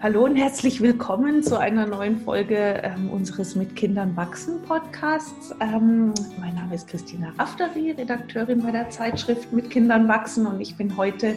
Hallo 0.00 0.26
und 0.26 0.36
herzlich 0.36 0.80
willkommen 0.80 1.42
zu 1.42 1.58
einer 1.58 1.84
neuen 1.84 2.18
Folge 2.20 2.82
ähm, 2.84 3.10
unseres 3.10 3.56
Mit 3.56 3.74
Kindern 3.74 4.16
wachsen 4.16 4.62
Podcasts. 4.62 5.52
Ähm, 5.58 6.14
mein 6.38 6.54
Name 6.54 6.76
ist 6.76 6.86
Christina 6.86 7.32
Rafteri, 7.36 7.90
Redakteurin 7.90 8.62
bei 8.62 8.70
der 8.70 8.90
Zeitschrift 8.90 9.52
Mit 9.52 9.70
Kindern 9.70 10.06
wachsen 10.06 10.46
und 10.46 10.60
ich 10.60 10.76
bin 10.76 10.96
heute 10.96 11.36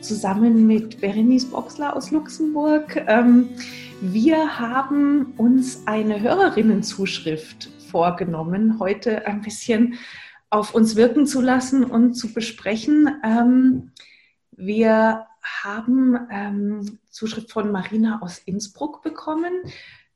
zusammen 0.00 0.66
mit 0.66 1.02
Berenice 1.02 1.50
Boxler 1.50 1.94
aus 1.94 2.10
Luxemburg. 2.10 3.04
Ähm, 3.06 3.50
wir 4.00 4.58
haben 4.58 5.34
uns 5.36 5.86
eine 5.86 6.22
Hörerinnenzuschrift 6.22 7.68
vorgenommen, 7.90 8.78
heute 8.78 9.26
ein 9.26 9.42
bisschen 9.42 9.98
auf 10.48 10.74
uns 10.74 10.96
wirken 10.96 11.26
zu 11.26 11.42
lassen 11.42 11.84
und 11.84 12.14
zu 12.14 12.32
besprechen. 12.32 13.10
Ähm, 13.22 13.90
wir 14.52 15.26
haben 15.62 16.18
ähm, 16.30 16.98
Zuschrift 17.10 17.50
von 17.50 17.72
Marina 17.72 18.20
aus 18.22 18.38
Innsbruck 18.38 19.02
bekommen 19.02 19.52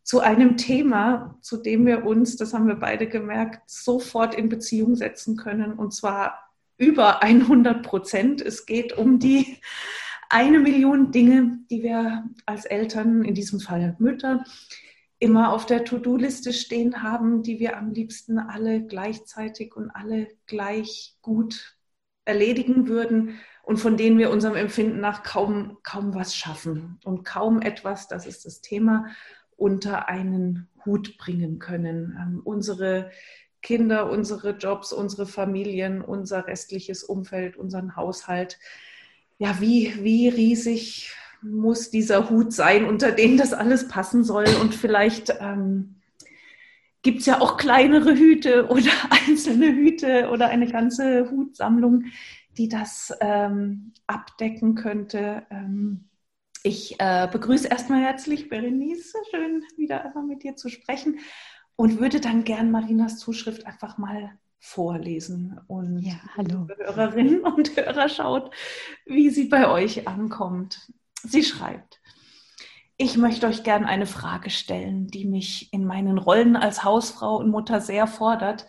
zu 0.02 0.20
einem 0.20 0.56
Thema, 0.56 1.38
zu 1.40 1.56
dem 1.56 1.86
wir 1.86 2.04
uns, 2.04 2.36
das 2.36 2.52
haben 2.52 2.68
wir 2.68 2.76
beide 2.76 3.08
gemerkt, 3.08 3.68
sofort 3.68 4.34
in 4.34 4.48
Beziehung 4.48 4.96
setzen 4.96 5.36
können 5.36 5.72
und 5.72 5.94
zwar 5.94 6.50
über 6.76 7.22
100 7.22 7.82
Prozent. 7.82 8.40
Es 8.42 8.66
geht 8.66 8.96
um 8.96 9.18
die 9.18 9.58
eine 10.28 10.58
Million 10.58 11.10
Dinge, 11.10 11.58
die 11.70 11.82
wir 11.82 12.24
als 12.44 12.64
Eltern, 12.64 13.24
in 13.24 13.34
diesem 13.34 13.60
Fall 13.60 13.96
Mütter, 13.98 14.44
immer 15.18 15.52
auf 15.52 15.64
der 15.64 15.84
To-Do-Liste 15.84 16.52
stehen 16.52 17.02
haben, 17.02 17.42
die 17.42 17.58
wir 17.58 17.78
am 17.78 17.92
liebsten 17.92 18.38
alle 18.38 18.84
gleichzeitig 18.84 19.74
und 19.74 19.90
alle 19.90 20.28
gleich 20.46 21.16
gut 21.22 21.78
erledigen 22.26 22.88
würden 22.88 23.38
und 23.64 23.78
von 23.78 23.96
denen 23.96 24.18
wir 24.18 24.30
unserem 24.30 24.56
Empfinden 24.56 25.00
nach 25.00 25.22
kaum, 25.22 25.78
kaum 25.82 26.14
was 26.14 26.36
schaffen 26.36 26.98
und 27.04 27.24
kaum 27.24 27.62
etwas, 27.62 28.08
das 28.08 28.26
ist 28.26 28.44
das 28.44 28.60
Thema, 28.60 29.06
unter 29.56 30.08
einen 30.08 30.68
Hut 30.84 31.16
bringen 31.16 31.58
können. 31.58 32.16
Ähm, 32.20 32.40
unsere 32.44 33.10
Kinder, 33.62 34.10
unsere 34.10 34.50
Jobs, 34.50 34.92
unsere 34.92 35.26
Familien, 35.26 36.02
unser 36.02 36.46
restliches 36.46 37.02
Umfeld, 37.02 37.56
unseren 37.56 37.96
Haushalt. 37.96 38.58
Ja, 39.38 39.60
wie, 39.60 39.94
wie 40.04 40.28
riesig 40.28 41.12
muss 41.40 41.90
dieser 41.90 42.28
Hut 42.28 42.52
sein, 42.52 42.84
unter 42.84 43.12
den 43.12 43.38
das 43.38 43.54
alles 43.54 43.88
passen 43.88 44.24
soll? 44.24 44.44
Und 44.60 44.74
vielleicht 44.74 45.34
ähm, 45.40 45.96
gibt 47.02 47.20
es 47.20 47.26
ja 47.26 47.40
auch 47.40 47.56
kleinere 47.56 48.14
Hüte 48.14 48.66
oder 48.68 48.90
einzelne 49.28 49.72
Hüte 49.72 50.28
oder 50.30 50.48
eine 50.48 50.70
ganze 50.70 51.30
Hutsammlung, 51.30 52.04
die 52.56 52.68
das 52.68 53.12
ähm, 53.20 53.92
abdecken 54.06 54.74
könnte. 54.74 55.46
Ähm, 55.50 56.08
ich 56.62 56.98
äh, 56.98 57.28
begrüße 57.30 57.68
erstmal 57.68 58.02
herzlich 58.02 58.48
Berenice, 58.48 59.14
schön 59.30 59.64
wieder 59.76 60.04
einmal 60.04 60.24
mit 60.24 60.42
dir 60.42 60.56
zu 60.56 60.68
sprechen 60.68 61.18
und 61.76 62.00
würde 62.00 62.20
dann 62.20 62.44
gern 62.44 62.70
Marinas 62.70 63.18
Zuschrift 63.18 63.66
einfach 63.66 63.98
mal 63.98 64.38
vorlesen 64.58 65.60
und 65.66 65.98
ja, 65.98 66.14
hallo. 66.36 66.66
Hörerinnen 66.78 67.40
und 67.40 67.76
Hörer 67.76 68.08
schaut, 68.08 68.50
wie 69.04 69.28
sie 69.28 69.44
bei 69.44 69.68
euch 69.68 70.08
ankommt. 70.08 70.90
Sie 71.22 71.42
schreibt, 71.42 72.00
ich 72.96 73.18
möchte 73.18 73.46
euch 73.46 73.62
gern 73.62 73.84
eine 73.84 74.06
Frage 74.06 74.48
stellen, 74.48 75.08
die 75.08 75.26
mich 75.26 75.70
in 75.72 75.84
meinen 75.84 76.16
Rollen 76.16 76.56
als 76.56 76.82
Hausfrau 76.82 77.36
und 77.36 77.50
Mutter 77.50 77.80
sehr 77.80 78.06
fordert, 78.06 78.66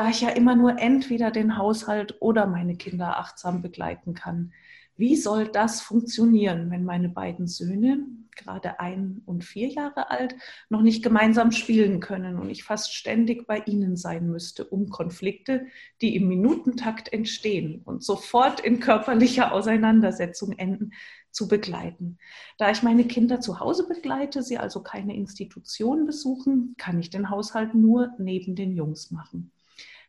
da 0.00 0.08
ich 0.08 0.22
ja 0.22 0.30
immer 0.30 0.56
nur 0.56 0.78
entweder 0.78 1.30
den 1.30 1.58
Haushalt 1.58 2.16
oder 2.20 2.46
meine 2.46 2.74
Kinder 2.74 3.18
achtsam 3.18 3.60
begleiten 3.60 4.14
kann. 4.14 4.54
Wie 4.96 5.14
soll 5.14 5.46
das 5.46 5.82
funktionieren, 5.82 6.70
wenn 6.70 6.84
meine 6.84 7.10
beiden 7.10 7.46
Söhne, 7.46 8.06
gerade 8.34 8.80
ein 8.80 9.20
und 9.26 9.44
vier 9.44 9.68
Jahre 9.68 10.10
alt, 10.10 10.36
noch 10.70 10.80
nicht 10.80 11.02
gemeinsam 11.02 11.52
spielen 11.52 12.00
können 12.00 12.38
und 12.38 12.48
ich 12.48 12.64
fast 12.64 12.94
ständig 12.94 13.46
bei 13.46 13.58
ihnen 13.58 13.98
sein 13.98 14.30
müsste, 14.30 14.64
um 14.64 14.88
Konflikte, 14.88 15.66
die 16.00 16.16
im 16.16 16.28
Minutentakt 16.28 17.12
entstehen 17.12 17.82
und 17.84 18.02
sofort 18.02 18.60
in 18.60 18.80
körperlicher 18.80 19.52
Auseinandersetzung 19.52 20.52
enden, 20.52 20.94
zu 21.30 21.46
begleiten. 21.46 22.16
Da 22.56 22.70
ich 22.70 22.82
meine 22.82 23.04
Kinder 23.04 23.40
zu 23.40 23.60
Hause 23.60 23.86
begleite, 23.86 24.42
sie 24.42 24.56
also 24.56 24.82
keine 24.82 25.14
Institution 25.14 26.06
besuchen, 26.06 26.74
kann 26.78 26.98
ich 26.98 27.10
den 27.10 27.28
Haushalt 27.28 27.74
nur 27.74 28.14
neben 28.18 28.56
den 28.56 28.74
Jungs 28.74 29.10
machen. 29.10 29.52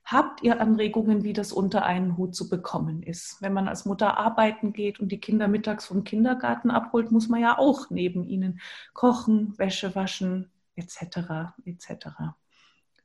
Habt 0.03 0.43
ihr 0.43 0.59
Anregungen, 0.59 1.23
wie 1.23 1.33
das 1.33 1.53
unter 1.53 1.85
einen 1.85 2.17
Hut 2.17 2.35
zu 2.35 2.49
bekommen 2.49 3.03
ist? 3.03 3.41
Wenn 3.41 3.53
man 3.53 3.67
als 3.67 3.85
Mutter 3.85 4.17
arbeiten 4.17 4.73
geht 4.73 4.99
und 4.99 5.11
die 5.11 5.19
Kinder 5.19 5.47
mittags 5.47 5.85
vom 5.85 6.03
Kindergarten 6.03 6.71
abholt, 6.71 7.11
muss 7.11 7.29
man 7.29 7.41
ja 7.41 7.57
auch 7.57 7.89
neben 7.89 8.25
ihnen 8.25 8.59
kochen, 8.93 9.57
Wäsche 9.57 9.95
waschen, 9.95 10.51
etc. 10.75 11.53
etc. 11.65 12.07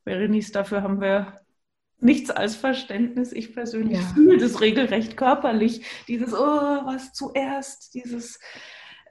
Berenice, 0.04 0.52
dafür 0.52 0.82
haben 0.82 1.00
wir 1.00 1.40
nichts 1.98 2.30
als 2.30 2.56
Verständnis. 2.56 3.32
Ich 3.32 3.54
persönlich 3.54 3.98
ja. 3.98 4.06
fühle 4.14 4.38
das 4.38 4.60
regelrecht 4.60 5.16
körperlich. 5.16 5.84
Dieses, 6.08 6.32
oh, 6.32 6.36
was 6.36 7.12
zuerst, 7.12 7.94
dieses 7.94 8.40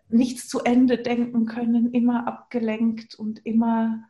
nichts 0.10 0.48
zu 0.48 0.60
Ende 0.62 0.98
denken 0.98 1.46
können, 1.46 1.92
immer 1.92 2.28
abgelenkt 2.28 3.16
und 3.16 3.46
immer, 3.46 4.04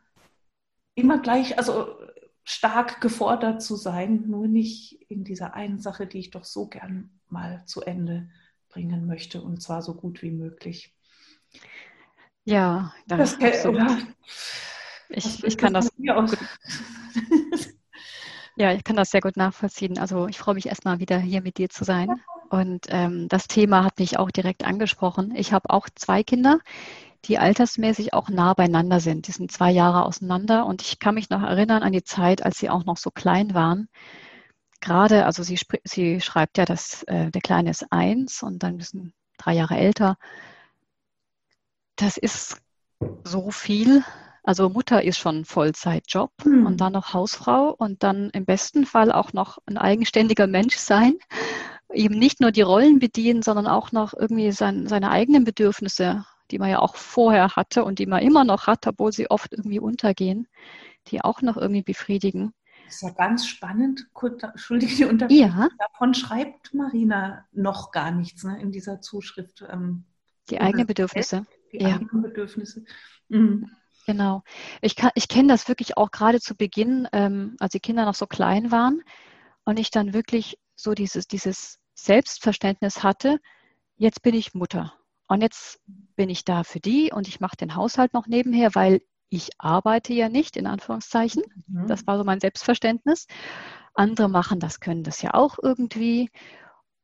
immer 0.93 1.19
gleich, 1.19 1.57
also 1.57 1.97
stark 2.45 3.01
gefordert 3.01 3.61
zu 3.61 3.75
sein, 3.75 4.23
nur 4.27 4.47
nicht 4.47 4.93
in 5.09 5.23
dieser 5.23 5.55
einen 5.55 5.79
Sache, 5.79 6.07
die 6.07 6.19
ich 6.19 6.29
doch 6.29 6.45
so 6.45 6.67
gern 6.67 7.09
mal 7.27 7.65
zu 7.65 7.81
Ende 7.81 8.29
bringen 8.69 9.07
möchte 9.07 9.41
und 9.41 9.61
zwar 9.61 9.81
so 9.81 9.95
gut 9.95 10.21
wie 10.21 10.31
möglich. 10.31 10.95
Ja, 12.43 12.93
das, 13.07 13.37
das 13.39 13.65
oder? 13.65 13.97
Ich, 15.09 15.43
ich 15.43 15.57
kann 15.57 15.73
das. 15.73 15.91
ja, 18.55 18.73
ich 18.73 18.83
kann 18.83 18.95
das 18.95 19.09
sehr 19.09 19.21
gut 19.21 19.37
nachvollziehen. 19.37 19.97
Also 19.97 20.27
ich 20.27 20.37
freue 20.37 20.55
mich 20.55 20.67
erstmal 20.67 20.99
wieder 20.99 21.17
hier 21.17 21.41
mit 21.41 21.57
dir 21.57 21.69
zu 21.69 21.83
sein. 21.83 22.21
Und 22.49 22.85
ähm, 22.89 23.27
das 23.27 23.47
Thema 23.47 23.83
hat 23.83 23.97
mich 23.97 24.19
auch 24.19 24.29
direkt 24.29 24.63
angesprochen. 24.63 25.33
Ich 25.35 25.53
habe 25.53 25.71
auch 25.71 25.89
zwei 25.95 26.23
Kinder 26.23 26.59
die 27.27 27.37
altersmäßig 27.37 28.13
auch 28.13 28.29
nah 28.29 28.53
beieinander 28.53 28.99
sind. 28.99 29.27
Die 29.27 29.31
sind 29.31 29.51
zwei 29.51 29.71
Jahre 29.71 30.05
auseinander 30.05 30.65
und 30.65 30.81
ich 30.81 30.99
kann 30.99 31.15
mich 31.15 31.29
noch 31.29 31.41
erinnern 31.41 31.83
an 31.83 31.91
die 31.91 32.03
Zeit, 32.03 32.43
als 32.43 32.57
sie 32.57 32.69
auch 32.69 32.85
noch 32.85 32.97
so 32.97 33.11
klein 33.11 33.53
waren. 33.53 33.89
Gerade, 34.81 35.25
also 35.25 35.43
sie, 35.43 35.59
sie 35.83 36.21
schreibt 36.21 36.57
ja, 36.57 36.65
dass 36.65 37.03
äh, 37.03 37.31
der 37.31 37.41
Kleine 37.41 37.71
ist 37.71 37.91
eins 37.91 38.43
und 38.43 38.63
dann 38.63 38.75
müssen 38.77 39.13
drei 39.37 39.53
Jahre 39.53 39.77
älter. 39.77 40.17
Das 41.95 42.17
ist 42.17 42.61
so 43.23 43.51
viel. 43.51 44.03
Also 44.43 44.69
Mutter 44.69 45.03
ist 45.03 45.17
schon 45.17 45.43
Vollzeitjob 45.43 46.31
mhm. 46.45 46.67
und 46.67 46.81
dann 46.81 46.93
noch 46.93 47.13
Hausfrau 47.13 47.73
und 47.75 48.03
dann 48.03 48.29
im 48.31 48.45
besten 48.45 48.85
Fall 48.85 49.11
auch 49.11 49.33
noch 49.33 49.57
ein 49.65 49.77
eigenständiger 49.77 50.47
Mensch 50.47 50.77
sein 50.77 51.15
eben 51.93 52.17
nicht 52.17 52.41
nur 52.41 52.51
die 52.51 52.61
Rollen 52.61 52.99
bedienen, 52.99 53.41
sondern 53.41 53.67
auch 53.67 53.91
noch 53.91 54.13
irgendwie 54.13 54.51
sein, 54.51 54.87
seine 54.87 55.11
eigenen 55.11 55.43
Bedürfnisse 55.43 56.25
die 56.51 56.59
man 56.59 56.69
ja 56.69 56.79
auch 56.79 56.95
vorher 56.95 57.55
hatte 57.55 57.83
und 57.83 57.99
die 57.99 58.05
man 58.05 58.21
immer 58.21 58.43
noch 58.43 58.67
hat, 58.67 58.87
obwohl 58.87 59.11
sie 59.11 59.29
oft 59.29 59.53
irgendwie 59.53 59.79
untergehen, 59.79 60.47
die 61.07 61.21
auch 61.21 61.41
noch 61.41 61.57
irgendwie 61.57 61.83
befriedigen. 61.83 62.53
Das 62.85 62.95
ist 62.95 63.01
ja 63.01 63.09
ganz 63.11 63.47
spannend. 63.47 64.07
Entschuldige 64.21 64.95
die 64.95 65.05
Unterbrechung. 65.05 65.47
Ja. 65.47 65.69
Davon 65.79 66.13
schreibt 66.13 66.73
Marina 66.73 67.45
noch 67.51 67.91
gar 67.91 68.11
nichts 68.11 68.43
ne, 68.43 68.61
in 68.61 68.71
dieser 68.71 69.01
Zuschrift. 69.01 69.63
Ähm, 69.67 70.05
die 70.49 70.61
eigenen 70.61 70.85
Bedürfnisse. 70.85 71.45
Die 71.71 71.77
ja. 71.77 71.95
eigenen 71.95 72.21
Bedürfnisse. 72.21 72.83
Mhm. 73.29 73.71
Genau. 74.05 74.43
Ich, 74.81 74.95
ich 75.15 75.27
kenne 75.27 75.47
das 75.47 75.67
wirklich 75.67 75.97
auch 75.97 76.11
gerade 76.11 76.39
zu 76.39 76.55
Beginn, 76.55 77.07
ähm, 77.11 77.55
als 77.59 77.71
die 77.71 77.79
Kinder 77.79 78.05
noch 78.05 78.13
so 78.13 78.27
klein 78.27 78.71
waren 78.71 79.01
und 79.63 79.79
ich 79.79 79.89
dann 79.89 80.13
wirklich 80.13 80.59
so 80.75 80.93
dieses, 80.93 81.27
dieses 81.27 81.79
Selbstverständnis 81.95 83.01
hatte, 83.01 83.39
jetzt 83.97 84.21
bin 84.21 84.35
ich 84.35 84.53
Mutter. 84.53 84.93
Und 85.27 85.41
jetzt 85.41 85.79
bin 86.15 86.29
ich 86.29 86.45
da 86.45 86.63
für 86.63 86.79
die 86.79 87.11
und 87.11 87.27
ich 87.27 87.39
mache 87.39 87.57
den 87.57 87.75
Haushalt 87.75 88.13
noch 88.13 88.27
nebenher, 88.27 88.75
weil 88.75 89.01
ich 89.29 89.49
arbeite 89.57 90.13
ja 90.13 90.29
nicht, 90.29 90.55
in 90.55 90.67
Anführungszeichen. 90.67 91.43
Mhm. 91.67 91.87
Das 91.87 92.05
war 92.07 92.17
so 92.17 92.23
mein 92.23 92.39
Selbstverständnis. 92.39 93.27
Andere 93.93 94.29
machen 94.29 94.59
das, 94.59 94.79
können 94.79 95.03
das 95.03 95.21
ja 95.21 95.33
auch 95.33 95.57
irgendwie. 95.61 96.29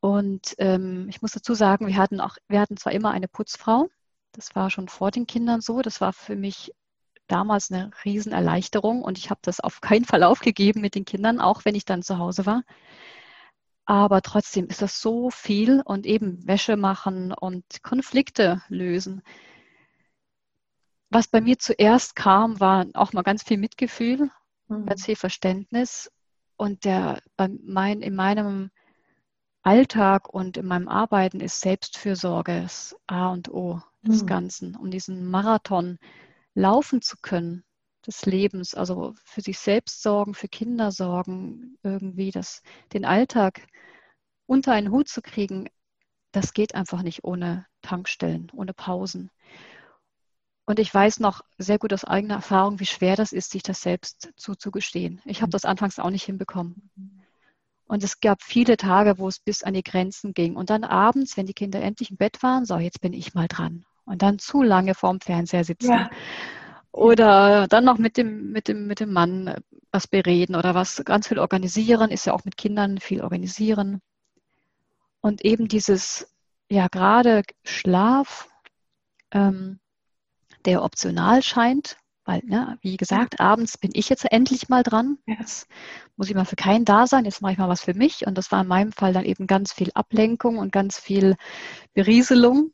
Und 0.01 0.55
ähm, 0.57 1.07
ich 1.09 1.21
muss 1.21 1.31
dazu 1.31 1.53
sagen, 1.53 1.87
wir 1.87 1.97
hatten 1.97 2.19
auch, 2.19 2.37
wir 2.47 2.59
hatten 2.59 2.77
zwar 2.77 2.93
immer 2.93 3.11
eine 3.11 3.27
Putzfrau, 3.27 3.87
das 4.33 4.55
war 4.55 4.69
schon 4.69 4.87
vor 4.87 5.11
den 5.11 5.27
Kindern 5.27 5.61
so, 5.61 5.81
das 5.81 6.01
war 6.01 6.13
für 6.13 6.35
mich 6.35 6.73
damals 7.27 7.71
eine 7.71 7.91
Riesenerleichterung 8.03 9.03
und 9.03 9.17
ich 9.17 9.29
habe 9.29 9.39
das 9.43 9.59
auf 9.59 9.79
keinen 9.79 10.05
Fall 10.05 10.23
aufgegeben 10.23 10.81
mit 10.81 10.95
den 10.95 11.05
Kindern, 11.05 11.39
auch 11.39 11.65
wenn 11.65 11.75
ich 11.75 11.85
dann 11.85 12.01
zu 12.03 12.17
Hause 12.17 12.45
war. 12.45 12.63
Aber 13.85 14.21
trotzdem 14.21 14.67
ist 14.67 14.81
das 14.81 15.01
so 15.01 15.29
viel 15.29 15.81
und 15.83 16.05
eben 16.05 16.45
Wäsche 16.47 16.77
machen 16.77 17.33
und 17.33 17.83
Konflikte 17.83 18.61
lösen. 18.69 19.21
Was 21.09 21.27
bei 21.27 21.41
mir 21.41 21.57
zuerst 21.59 22.15
kam, 22.15 22.59
war 22.59 22.85
auch 22.93 23.11
mal 23.13 23.23
ganz 23.23 23.43
viel 23.43 23.57
Mitgefühl, 23.57 24.29
mhm. 24.67 24.85
ganz 24.85 25.05
viel 25.05 25.15
Verständnis. 25.15 26.11
Und 26.55 26.85
der 26.85 27.21
bei 27.35 27.49
mein, 27.63 28.01
in 28.01 28.15
meinem 28.15 28.71
Alltag 29.63 30.29
und 30.29 30.57
in 30.57 30.67
meinem 30.67 30.87
Arbeiten 30.87 31.39
ist 31.39 31.61
Selbstfürsorge 31.61 32.61
das 32.61 32.95
A 33.07 33.29
und 33.29 33.49
O. 33.49 33.81
des 34.03 34.23
mhm. 34.23 34.27
Ganzen, 34.27 34.75
um 34.75 34.91
diesen 34.91 35.25
Marathon 35.25 35.97
laufen 36.53 37.01
zu 37.01 37.17
können 37.21 37.63
des 38.07 38.25
Lebens, 38.25 38.73
also 38.75 39.13
für 39.23 39.41
sich 39.41 39.59
selbst 39.59 40.01
sorgen, 40.01 40.33
für 40.33 40.47
Kinder 40.47 40.91
sorgen, 40.91 41.77
irgendwie 41.83 42.31
das, 42.31 42.61
den 42.93 43.05
Alltag 43.05 43.67
unter 44.45 44.73
einen 44.73 44.91
Hut 44.91 45.07
zu 45.07 45.21
kriegen, 45.21 45.69
das 46.31 46.53
geht 46.53 46.75
einfach 46.75 47.03
nicht 47.03 47.23
ohne 47.23 47.65
Tankstellen, 47.81 48.51
ohne 48.53 48.73
Pausen. 48.73 49.29
Und 50.65 50.79
ich 50.79 50.93
weiß 50.93 51.19
noch 51.19 51.41
sehr 51.57 51.79
gut 51.79 51.93
aus 51.93 52.05
eigener 52.05 52.35
Erfahrung, 52.35 52.79
wie 52.79 52.85
schwer 52.85 53.15
das 53.15 53.33
ist, 53.33 53.51
sich 53.51 53.63
das 53.63 53.81
selbst 53.81 54.31
zuzugestehen. 54.37 55.21
Ich 55.25 55.41
habe 55.41 55.49
mhm. 55.49 55.51
das 55.51 55.65
anfangs 55.65 55.99
auch 55.99 56.09
nicht 56.09 56.23
hinbekommen. 56.23 56.89
Und 57.85 58.03
es 58.03 58.21
gab 58.21 58.41
viele 58.41 58.77
Tage, 58.77 59.17
wo 59.17 59.27
es 59.27 59.39
bis 59.39 59.63
an 59.63 59.73
die 59.73 59.83
Grenzen 59.83 60.33
ging. 60.33 60.55
Und 60.55 60.69
dann 60.69 60.85
abends, 60.85 61.35
wenn 61.35 61.45
die 61.45 61.53
Kinder 61.53 61.81
endlich 61.81 62.11
im 62.11 62.17
Bett 62.17 62.41
waren, 62.41 62.65
so, 62.65 62.77
jetzt 62.77 63.01
bin 63.01 63.11
ich 63.11 63.33
mal 63.33 63.49
dran. 63.49 63.85
Und 64.05 64.21
dann 64.21 64.39
zu 64.39 64.63
lange 64.63 64.95
vorm 64.95 65.19
Fernseher 65.19 65.65
sitzen. 65.65 65.91
Ja. 65.91 66.09
Oder 66.91 67.67
dann 67.67 67.85
noch 67.85 67.97
mit 67.97 68.17
dem, 68.17 68.51
mit, 68.51 68.67
dem, 68.67 68.87
mit 68.87 68.99
dem 68.99 69.13
Mann 69.13 69.55
was 69.91 70.07
bereden 70.07 70.55
oder 70.55 70.75
was 70.75 71.03
ganz 71.05 71.27
viel 71.27 71.39
organisieren, 71.39 72.11
ist 72.11 72.25
ja 72.25 72.33
auch 72.33 72.45
mit 72.45 72.57
Kindern 72.57 72.99
viel 72.99 73.21
organisieren. 73.21 74.01
Und 75.21 75.45
eben 75.45 75.67
dieses, 75.67 76.33
ja, 76.69 76.87
gerade 76.87 77.43
Schlaf, 77.63 78.49
ähm, 79.31 79.79
der 80.65 80.83
optional 80.83 81.43
scheint, 81.43 81.97
weil, 82.23 82.41
ne, 82.45 82.77
wie 82.81 82.97
gesagt, 82.97 83.35
ja. 83.39 83.45
abends 83.45 83.77
bin 83.77 83.91
ich 83.93 84.09
jetzt 84.09 84.31
endlich 84.31 84.69
mal 84.69 84.83
dran. 84.83 85.17
Jetzt 85.25 85.67
muss 86.15 86.29
ich 86.29 86.35
mal 86.35 86.45
für 86.45 86.55
keinen 86.55 86.85
da 86.85 87.07
sein, 87.07 87.25
jetzt 87.25 87.41
mache 87.41 87.53
ich 87.53 87.57
mal 87.57 87.69
was 87.69 87.81
für 87.81 87.93
mich. 87.93 88.27
Und 88.27 88.37
das 88.37 88.51
war 88.51 88.61
in 88.61 88.67
meinem 88.67 88.91
Fall 88.91 89.13
dann 89.13 89.25
eben 89.25 89.47
ganz 89.47 89.73
viel 89.73 89.91
Ablenkung 89.93 90.57
und 90.57 90.71
ganz 90.71 90.99
viel 90.99 91.35
Berieselung. 91.93 92.71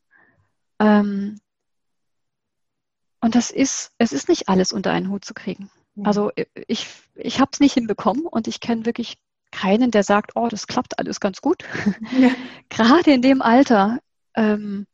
Ähm, 0.80 1.40
und 3.22 3.36
das 3.36 3.52
ist, 3.52 3.92
es 3.98 4.14
ist 4.14 4.30
nicht 4.30 4.50
alles 4.50 4.72
unter 4.72 4.92
einen 4.92 5.10
Hut 5.10 5.26
zu 5.26 5.34
kriegen. 5.34 5.70
Ja. 5.96 6.06
Also 6.06 6.32
ich, 6.68 6.88
ich 7.16 7.40
habe 7.40 7.50
es 7.52 7.60
nicht 7.60 7.74
hinbekommen 7.74 8.26
und 8.26 8.48
ich 8.48 8.60
kenne 8.60 8.86
wirklich 8.86 9.18
keinen, 9.52 9.92
der 9.92 10.04
sagt, 10.04 10.32
oh, 10.36 10.48
das 10.48 10.68
klappt 10.68 11.00
alles 11.00 11.20
ganz 11.20 11.42
gut. 11.42 11.64
Ja. 12.18 12.30
Gerade 12.70 13.12
in 13.12 13.22
dem 13.22 13.42
Alter. 13.42 14.00
Ähm, 14.36 14.86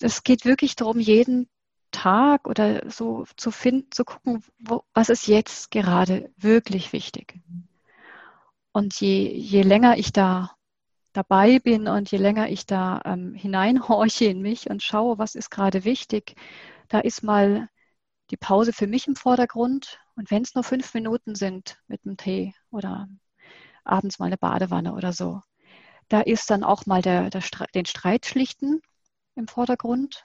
es 0.00 0.22
geht 0.22 0.44
wirklich 0.44 0.76
darum, 0.76 0.98
jeden 0.98 1.48
Tag 1.90 2.48
oder 2.48 2.88
so 2.90 3.26
zu 3.36 3.50
finden, 3.50 3.90
zu 3.90 4.04
gucken, 4.04 4.42
wo, 4.58 4.82
was 4.94 5.08
ist 5.08 5.26
jetzt 5.26 5.70
gerade 5.70 6.30
wirklich 6.36 6.92
wichtig. 6.92 7.38
Und 8.72 9.00
je, 9.00 9.32
je 9.32 9.62
länger 9.62 9.98
ich 9.98 10.12
da 10.12 10.52
dabei 11.12 11.58
bin 11.58 11.88
und 11.88 12.10
je 12.10 12.18
länger 12.18 12.48
ich 12.48 12.66
da 12.66 13.00
ähm, 13.04 13.34
hineinhorche 13.34 14.26
in 14.26 14.40
mich 14.40 14.70
und 14.70 14.82
schaue, 14.82 15.18
was 15.18 15.34
ist 15.34 15.50
gerade 15.50 15.84
wichtig, 15.84 16.34
da 16.90 16.98
ist 16.98 17.22
mal 17.22 17.68
die 18.30 18.36
Pause 18.36 18.72
für 18.72 18.86
mich 18.86 19.06
im 19.06 19.16
Vordergrund. 19.16 19.98
Und 20.16 20.30
wenn 20.30 20.42
es 20.42 20.54
nur 20.54 20.64
fünf 20.64 20.92
Minuten 20.92 21.34
sind 21.34 21.78
mit 21.88 22.04
einem 22.04 22.18
Tee 22.18 22.52
oder 22.70 23.08
abends 23.84 24.18
mal 24.18 24.26
eine 24.26 24.36
Badewanne 24.36 24.92
oder 24.92 25.12
so, 25.12 25.40
da 26.08 26.20
ist 26.20 26.50
dann 26.50 26.64
auch 26.64 26.86
mal 26.86 27.00
der, 27.00 27.30
der 27.30 27.42
den 27.74 27.86
Streit 27.86 28.26
schlichten 28.26 28.82
im 29.36 29.48
Vordergrund. 29.48 30.24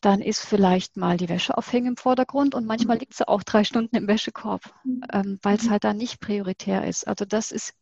Dann 0.00 0.20
ist 0.20 0.44
vielleicht 0.44 0.96
mal 0.96 1.16
die 1.16 1.28
Wäsche 1.28 1.56
aufhängen 1.56 1.88
im 1.88 1.96
Vordergrund 1.96 2.54
und 2.54 2.66
manchmal 2.66 2.98
liegt 2.98 3.14
sie 3.14 3.26
auch 3.26 3.42
drei 3.42 3.64
Stunden 3.64 3.96
im 3.96 4.08
Wäschekorb, 4.08 4.74
ähm, 5.12 5.38
weil 5.42 5.56
es 5.56 5.70
halt 5.70 5.84
dann 5.84 5.96
nicht 5.96 6.20
prioritär 6.20 6.86
ist. 6.86 7.06
Also 7.06 7.24
das 7.24 7.52
ist, 7.52 7.74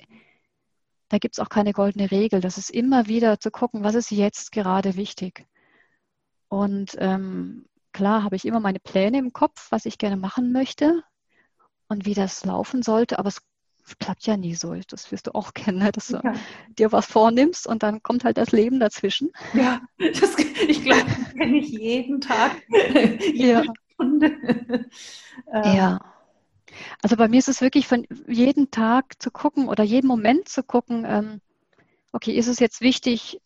da 1.08 1.18
gibt 1.18 1.34
es 1.34 1.38
auch 1.40 1.48
keine 1.48 1.72
goldene 1.72 2.10
Regel. 2.10 2.40
Das 2.40 2.58
ist 2.58 2.70
immer 2.70 3.06
wieder 3.06 3.40
zu 3.40 3.50
gucken, 3.50 3.82
was 3.82 3.94
ist 3.94 4.10
jetzt 4.10 4.52
gerade 4.52 4.96
wichtig. 4.96 5.46
Und 6.54 6.96
ähm, 7.00 7.64
klar 7.92 8.22
habe 8.22 8.36
ich 8.36 8.44
immer 8.44 8.60
meine 8.60 8.78
Pläne 8.78 9.18
im 9.18 9.32
Kopf, 9.32 9.72
was 9.72 9.86
ich 9.86 9.98
gerne 9.98 10.16
machen 10.16 10.52
möchte 10.52 11.02
und 11.88 12.06
wie 12.06 12.14
das 12.14 12.44
laufen 12.44 12.84
sollte, 12.84 13.18
aber 13.18 13.26
es 13.26 13.42
klappt 13.98 14.24
ja 14.28 14.36
nie 14.36 14.54
so. 14.54 14.72
Das 14.86 15.10
wirst 15.10 15.26
du 15.26 15.34
auch 15.34 15.52
kennen, 15.54 15.78
ne? 15.78 15.90
dass 15.90 16.08
du 16.08 16.20
ja. 16.22 16.34
dir 16.78 16.92
was 16.92 17.06
vornimmst 17.06 17.66
und 17.66 17.82
dann 17.82 18.04
kommt 18.04 18.22
halt 18.22 18.36
das 18.36 18.52
Leben 18.52 18.78
dazwischen. 18.78 19.32
Ja, 19.52 19.80
das, 19.98 20.36
ich 20.68 20.84
glaube, 20.84 21.02
das 21.04 21.34
kenne 21.34 21.56
ich 21.56 21.70
jeden 21.70 22.20
Tag. 22.20 22.62
jede 22.68 23.64
ja. 23.64 23.64
Stunde. 23.94 24.36
Ähm. 25.52 25.76
Ja. 25.76 25.98
Also 27.02 27.16
bei 27.16 27.26
mir 27.26 27.38
ist 27.38 27.48
es 27.48 27.60
wirklich 27.60 27.88
von 27.88 28.06
jedem 28.28 28.70
Tag 28.70 29.20
zu 29.20 29.32
gucken 29.32 29.68
oder 29.68 29.82
jeden 29.82 30.06
Moment 30.06 30.48
zu 30.48 30.62
gucken, 30.62 31.04
ähm, 31.04 31.40
okay, 32.12 32.32
ist 32.32 32.46
es 32.46 32.60
jetzt 32.60 32.80
wichtig, 32.80 33.40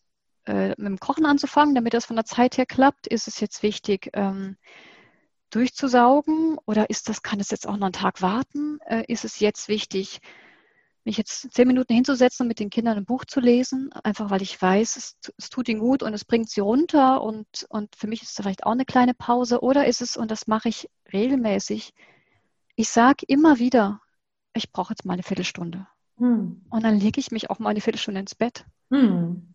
äh, 0.48 0.68
mit 0.70 0.86
dem 0.86 1.00
Kochen 1.00 1.26
anzufangen, 1.26 1.74
damit 1.74 1.94
das 1.94 2.06
von 2.06 2.16
der 2.16 2.24
Zeit 2.24 2.58
her 2.58 2.66
klappt? 2.66 3.06
Ist 3.06 3.28
es 3.28 3.40
jetzt 3.40 3.62
wichtig, 3.62 4.10
ähm, 4.14 4.56
durchzusaugen 5.50 6.58
oder 6.66 6.90
ist 6.90 7.08
das, 7.08 7.22
kann 7.22 7.40
es 7.40 7.50
jetzt 7.50 7.66
auch 7.66 7.76
noch 7.76 7.86
einen 7.86 7.92
Tag 7.92 8.22
warten? 8.22 8.78
Äh, 8.86 9.04
ist 9.08 9.24
es 9.24 9.40
jetzt 9.40 9.68
wichtig, 9.68 10.20
mich 11.04 11.16
jetzt 11.16 11.52
zehn 11.52 11.66
Minuten 11.66 11.94
hinzusetzen 11.94 12.44
und 12.44 12.48
mit 12.48 12.60
den 12.60 12.70
Kindern 12.70 12.98
ein 12.98 13.04
Buch 13.06 13.24
zu 13.24 13.40
lesen, 13.40 13.90
einfach 14.04 14.30
weil 14.30 14.42
ich 14.42 14.60
weiß, 14.60 14.96
es, 14.96 15.16
es, 15.38 15.48
tut 15.48 15.68
ihnen 15.68 15.80
gut 15.80 16.02
und 16.02 16.12
es 16.12 16.24
bringt 16.24 16.50
sie 16.50 16.60
runter 16.60 17.22
und, 17.22 17.66
und 17.70 17.96
für 17.96 18.06
mich 18.06 18.22
ist 18.22 18.30
es 18.30 18.36
vielleicht 18.36 18.64
auch 18.64 18.72
eine 18.72 18.84
kleine 18.84 19.14
Pause. 19.14 19.62
Oder 19.62 19.86
ist 19.86 20.02
es, 20.02 20.16
und 20.16 20.30
das 20.30 20.46
mache 20.46 20.68
ich 20.68 20.90
regelmäßig, 21.12 21.94
ich 22.76 22.88
sage 22.90 23.24
immer 23.26 23.58
wieder, 23.58 24.00
ich 24.54 24.70
brauche 24.70 24.92
jetzt 24.92 25.04
mal 25.04 25.14
eine 25.14 25.22
Viertelstunde. 25.22 25.86
Hm. 26.18 26.62
Und 26.68 26.84
dann 26.84 27.00
lege 27.00 27.20
ich 27.20 27.30
mich 27.30 27.48
auch 27.48 27.58
mal 27.58 27.70
eine 27.70 27.80
Viertelstunde 27.80 28.20
ins 28.20 28.34
Bett. 28.34 28.66
Hm. 28.90 29.54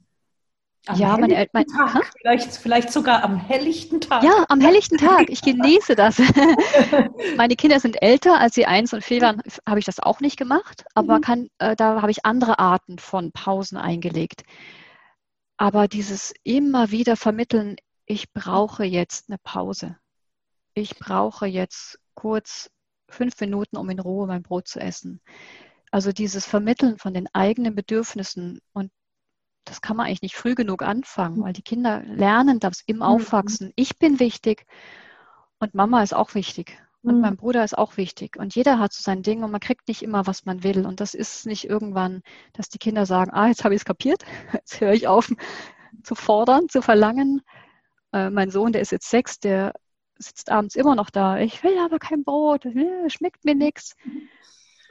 Am 0.85 0.99
ja, 0.99 1.17
meine 1.17 1.35
Eltern. 1.35 1.65
Tag, 1.65 2.11
vielleicht, 2.17 2.51
vielleicht 2.57 2.91
sogar 2.91 3.23
am 3.23 3.37
helllichten 3.37 4.01
Tag. 4.01 4.23
Ja, 4.23 4.45
am 4.49 4.59
helllichten 4.59 4.97
Tag. 4.99 5.29
Ich 5.29 5.41
genieße 5.41 5.95
das. 5.95 6.21
meine 7.37 7.55
Kinder 7.55 7.79
sind 7.79 8.01
älter, 8.01 8.39
als 8.39 8.55
sie 8.55 8.65
eins 8.65 8.93
und 8.93 9.03
vier 9.03 9.21
waren, 9.21 9.41
habe 9.67 9.79
ich 9.79 9.85
das 9.85 9.99
auch 9.99 10.19
nicht 10.19 10.37
gemacht. 10.37 10.83
Aber 10.93 11.17
mhm. 11.17 11.21
kann, 11.21 11.47
äh, 11.59 11.75
da 11.77 12.01
habe 12.01 12.11
ich 12.11 12.25
andere 12.25 12.59
Arten 12.59 12.99
von 12.99 13.31
Pausen 13.31 13.77
eingelegt. 13.77 14.43
Aber 15.55 15.87
dieses 15.87 16.33
immer 16.43 16.91
wieder 16.91 17.15
vermitteln, 17.15 17.77
ich 18.05 18.33
brauche 18.33 18.83
jetzt 18.83 19.29
eine 19.29 19.37
Pause. 19.37 19.97
Ich 20.73 20.97
brauche 20.99 21.45
jetzt 21.45 21.99
kurz 22.13 22.69
fünf 23.07 23.39
Minuten, 23.39 23.77
um 23.77 23.89
in 23.89 23.99
Ruhe 23.99 24.27
mein 24.27 24.43
Brot 24.43 24.67
zu 24.67 24.81
essen. 24.81 25.21
Also 25.91 26.11
dieses 26.11 26.45
Vermitteln 26.45 26.97
von 26.97 27.13
den 27.13 27.27
eigenen 27.33 27.75
Bedürfnissen 27.75 28.59
und 28.73 28.91
das 29.65 29.81
kann 29.81 29.97
man 29.97 30.07
eigentlich 30.07 30.21
nicht 30.21 30.35
früh 30.35 30.55
genug 30.55 30.81
anfangen, 30.81 31.43
weil 31.43 31.53
die 31.53 31.61
Kinder 31.61 32.01
lernen 32.05 32.59
das 32.59 32.81
im 32.85 32.97
mhm. 32.97 33.01
Aufwachsen. 33.03 33.71
Ich 33.75 33.97
bin 33.97 34.19
wichtig 34.19 34.65
und 35.59 35.73
Mama 35.73 36.03
ist 36.03 36.13
auch 36.13 36.35
wichtig 36.35 36.77
und 37.01 37.15
mhm. 37.15 37.21
mein 37.21 37.37
Bruder 37.37 37.63
ist 37.63 37.77
auch 37.77 37.97
wichtig 37.97 38.37
und 38.37 38.55
jeder 38.55 38.79
hat 38.79 38.93
so 38.93 39.01
sein 39.01 39.23
Ding 39.23 39.43
und 39.43 39.51
man 39.51 39.61
kriegt 39.61 39.87
nicht 39.87 40.03
immer, 40.03 40.27
was 40.27 40.45
man 40.45 40.63
will. 40.63 40.85
Und 40.85 40.99
das 40.99 41.13
ist 41.13 41.45
nicht 41.45 41.69
irgendwann, 41.69 42.21
dass 42.53 42.69
die 42.69 42.79
Kinder 42.79 43.05
sagen, 43.05 43.31
ah, 43.31 43.47
jetzt 43.47 43.63
habe 43.63 43.75
ich 43.75 43.81
es 43.81 43.85
kapiert, 43.85 44.23
jetzt 44.53 44.81
höre 44.81 44.93
ich 44.93 45.07
auf 45.07 45.31
zu 46.03 46.15
fordern, 46.15 46.69
zu 46.69 46.81
verlangen. 46.81 47.41
Äh, 48.11 48.29
mein 48.29 48.49
Sohn, 48.49 48.71
der 48.71 48.81
ist 48.81 48.91
jetzt 48.91 49.09
sechs, 49.09 49.39
der 49.39 49.73
sitzt 50.17 50.51
abends 50.51 50.75
immer 50.75 50.95
noch 50.95 51.09
da. 51.09 51.39
Ich 51.39 51.63
will 51.63 51.77
aber 51.79 51.99
kein 51.99 52.23
Brot, 52.23 52.65
schmeckt 53.07 53.45
mir 53.45 53.55
nichts. 53.55 53.95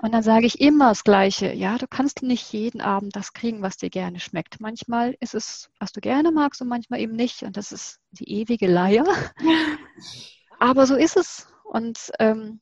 Und 0.03 0.13
dann 0.13 0.25
sage 0.25 0.47
ich 0.47 0.61
immer 0.61 0.89
das 0.89 1.05
Gleiche. 1.05 1.53
Ja, 1.53 1.79
du 1.79 1.87
kannst 1.87 2.25
nicht 2.25 2.53
jeden 2.53 2.81
Abend 2.81 3.15
das 3.15 3.35
kriegen, 3.35 3.63
was 3.63 3.77
dir 3.77 3.89
gerne 3.89 4.19
schmeckt. 4.19 4.61
Manchmal 4.61 5.17
ist 5.21 5.33
es, 5.33 5.71
was 5.79 5.93
du 5.93 6.01
gerne 6.01 6.33
magst 6.33 6.61
und 6.61 6.67
manchmal 6.67 6.99
eben 6.99 7.15
nicht. 7.15 7.45
Und 7.45 7.57
das 7.57 7.71
ist 7.71 8.01
die 8.11 8.29
ewige 8.29 8.67
Leier. 8.67 9.07
Aber 10.59 10.89
so 10.89 10.97
ist 10.97 11.17
es. 11.17 11.47
Und 11.63 12.11
ähm, 12.19 12.61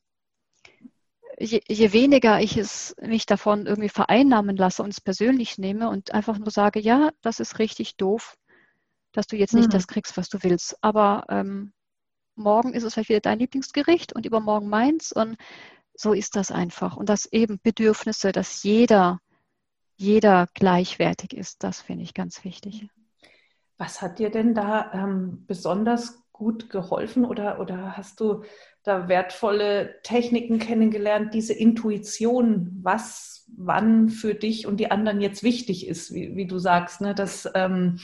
je, 1.39 1.61
je, 1.67 1.93
weniger 1.93 2.39
ich 2.39 2.57
es 2.57 2.95
mich 3.01 3.25
davon 3.25 3.65
irgendwie 3.65 3.89
vereinnahmen 3.89 4.55
lasse 4.55 4.83
und 4.83 4.91
es 4.91 5.01
persönlich 5.01 5.57
nehme 5.57 5.89
und 5.89 6.13
einfach 6.13 6.37
nur 6.37 6.51
sage, 6.51 6.79
ja, 6.79 7.09
das 7.23 7.39
ist 7.39 7.57
richtig 7.57 7.97
doof, 7.97 8.37
dass 9.13 9.25
du 9.25 9.35
jetzt 9.35 9.55
nicht 9.55 9.69
mhm. 9.69 9.71
das 9.71 9.87
kriegst, 9.87 10.15
was 10.15 10.29
du 10.29 10.43
willst. 10.43 10.77
Aber 10.83 11.25
ähm, 11.27 11.73
morgen 12.35 12.75
ist 12.75 12.83
es 12.83 12.93
vielleicht 12.93 13.09
wieder 13.09 13.19
dein 13.19 13.39
Lieblingsgericht 13.39 14.13
und 14.13 14.27
übermorgen 14.27 14.69
meins. 14.69 15.11
Und 15.11 15.37
so 16.01 16.13
ist 16.13 16.35
das 16.35 16.51
einfach. 16.51 16.97
Und 16.97 17.09
dass 17.09 17.25
eben 17.25 17.59
Bedürfnisse, 17.61 18.31
dass 18.31 18.63
jeder, 18.63 19.19
jeder 19.95 20.47
gleichwertig 20.53 21.33
ist, 21.33 21.63
das 21.63 21.81
finde 21.81 22.03
ich 22.03 22.13
ganz 22.13 22.43
wichtig. 22.43 22.87
Was 23.77 24.01
hat 24.01 24.19
dir 24.19 24.29
denn 24.29 24.53
da 24.53 24.91
ähm, 24.93 25.45
besonders 25.47 26.21
gut 26.31 26.69
geholfen 26.69 27.25
oder, 27.25 27.59
oder 27.59 27.97
hast 27.97 28.19
du 28.19 28.43
da 28.83 29.07
wertvolle 29.07 30.01
Techniken 30.01 30.57
kennengelernt, 30.57 31.33
diese 31.35 31.53
Intuition, 31.53 32.79
was 32.81 33.45
wann 33.55 34.09
für 34.09 34.33
dich 34.33 34.65
und 34.65 34.79
die 34.79 34.89
anderen 34.89 35.21
jetzt 35.21 35.43
wichtig 35.43 35.87
ist, 35.87 36.13
wie, 36.13 36.35
wie 36.35 36.47
du 36.47 36.57
sagst, 36.57 37.01
ne, 37.01 37.13
dass 37.13 37.47
ähm, 37.53 37.99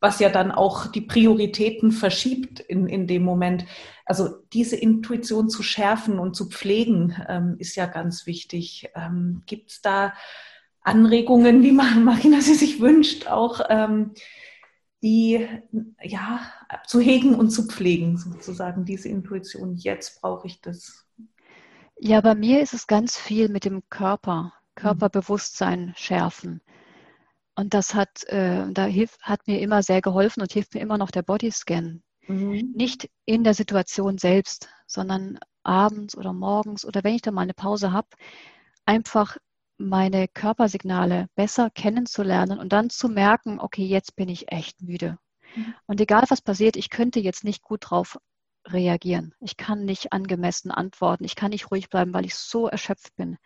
was 0.00 0.20
ja 0.20 0.28
dann 0.28 0.52
auch 0.52 0.86
die 0.86 1.00
Prioritäten 1.00 1.90
verschiebt 1.92 2.60
in, 2.60 2.86
in 2.86 3.06
dem 3.06 3.22
Moment. 3.22 3.64
Also 4.04 4.36
diese 4.52 4.76
Intuition 4.76 5.48
zu 5.48 5.62
schärfen 5.62 6.18
und 6.18 6.34
zu 6.34 6.48
pflegen, 6.48 7.16
ähm, 7.28 7.56
ist 7.58 7.74
ja 7.74 7.86
ganz 7.86 8.26
wichtig. 8.26 8.90
Ähm, 8.94 9.42
Gibt 9.46 9.70
es 9.70 9.82
da 9.82 10.14
Anregungen, 10.82 11.62
wie 11.62 11.72
man, 11.72 12.04
Marina 12.04 12.40
sie 12.40 12.54
sich 12.54 12.80
wünscht, 12.80 13.26
auch 13.26 13.60
ähm, 13.68 14.12
die 15.02 15.46
ja 16.02 16.40
zu 16.86 17.00
hegen 17.00 17.34
und 17.34 17.50
zu 17.50 17.66
pflegen, 17.66 18.16
sozusagen 18.18 18.84
diese 18.84 19.08
Intuition. 19.08 19.76
Jetzt 19.76 20.20
brauche 20.20 20.46
ich 20.46 20.60
das. 20.60 21.04
Ja, 22.00 22.20
bei 22.20 22.34
mir 22.34 22.60
ist 22.60 22.74
es 22.74 22.86
ganz 22.86 23.16
viel 23.16 23.48
mit 23.48 23.64
dem 23.64 23.82
Körper, 23.90 24.52
Körperbewusstsein 24.74 25.92
schärfen. 25.96 26.60
Und 27.58 27.74
das 27.74 27.92
hat, 27.92 28.22
äh, 28.28 28.70
da 28.70 28.84
hilft, 28.84 29.20
hat 29.20 29.48
mir 29.48 29.60
immer 29.60 29.82
sehr 29.82 30.00
geholfen 30.00 30.42
und 30.42 30.52
hilft 30.52 30.74
mir 30.74 30.80
immer 30.80 30.96
noch 30.96 31.10
der 31.10 31.22
Bodyscan. 31.22 32.04
Mhm. 32.28 32.72
Nicht 32.76 33.10
in 33.24 33.42
der 33.42 33.52
Situation 33.52 34.16
selbst, 34.16 34.68
sondern 34.86 35.40
abends 35.64 36.16
oder 36.16 36.32
morgens 36.32 36.84
oder 36.84 37.02
wenn 37.02 37.16
ich 37.16 37.22
da 37.22 37.32
mal 37.32 37.42
eine 37.42 37.54
Pause 37.54 37.90
habe, 37.90 38.06
einfach 38.86 39.38
meine 39.76 40.28
Körpersignale 40.28 41.26
besser 41.34 41.68
kennenzulernen 41.70 42.60
und 42.60 42.72
dann 42.72 42.90
zu 42.90 43.08
merken, 43.08 43.58
okay, 43.58 43.84
jetzt 43.84 44.14
bin 44.14 44.28
ich 44.28 44.52
echt 44.52 44.80
müde. 44.80 45.18
Mhm. 45.56 45.74
Und 45.86 46.00
egal 46.00 46.26
was 46.28 46.40
passiert, 46.40 46.76
ich 46.76 46.90
könnte 46.90 47.18
jetzt 47.18 47.42
nicht 47.42 47.64
gut 47.64 47.90
drauf 47.90 48.18
reagieren. 48.68 49.34
Ich 49.40 49.56
kann 49.56 49.84
nicht 49.84 50.12
angemessen 50.12 50.70
antworten. 50.70 51.24
Ich 51.24 51.34
kann 51.34 51.50
nicht 51.50 51.72
ruhig 51.72 51.90
bleiben, 51.90 52.14
weil 52.14 52.24
ich 52.24 52.36
so 52.36 52.68
erschöpft 52.68 53.16
bin. 53.16 53.36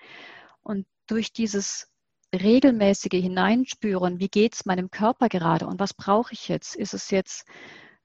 Und 0.61 0.87
durch 1.07 1.33
dieses 1.33 1.92
regelmäßige 2.35 3.21
Hineinspüren, 3.21 4.19
wie 4.19 4.29
geht 4.29 4.55
es 4.55 4.65
meinem 4.65 4.91
Körper 4.91 5.29
gerade 5.29 5.67
und 5.67 5.81
was 5.81 5.95
brauche 5.95 6.33
ich 6.33 6.49
jetzt? 6.49 6.75
Ist 6.75 6.95
es 6.95 7.11
jetzt 7.11 7.47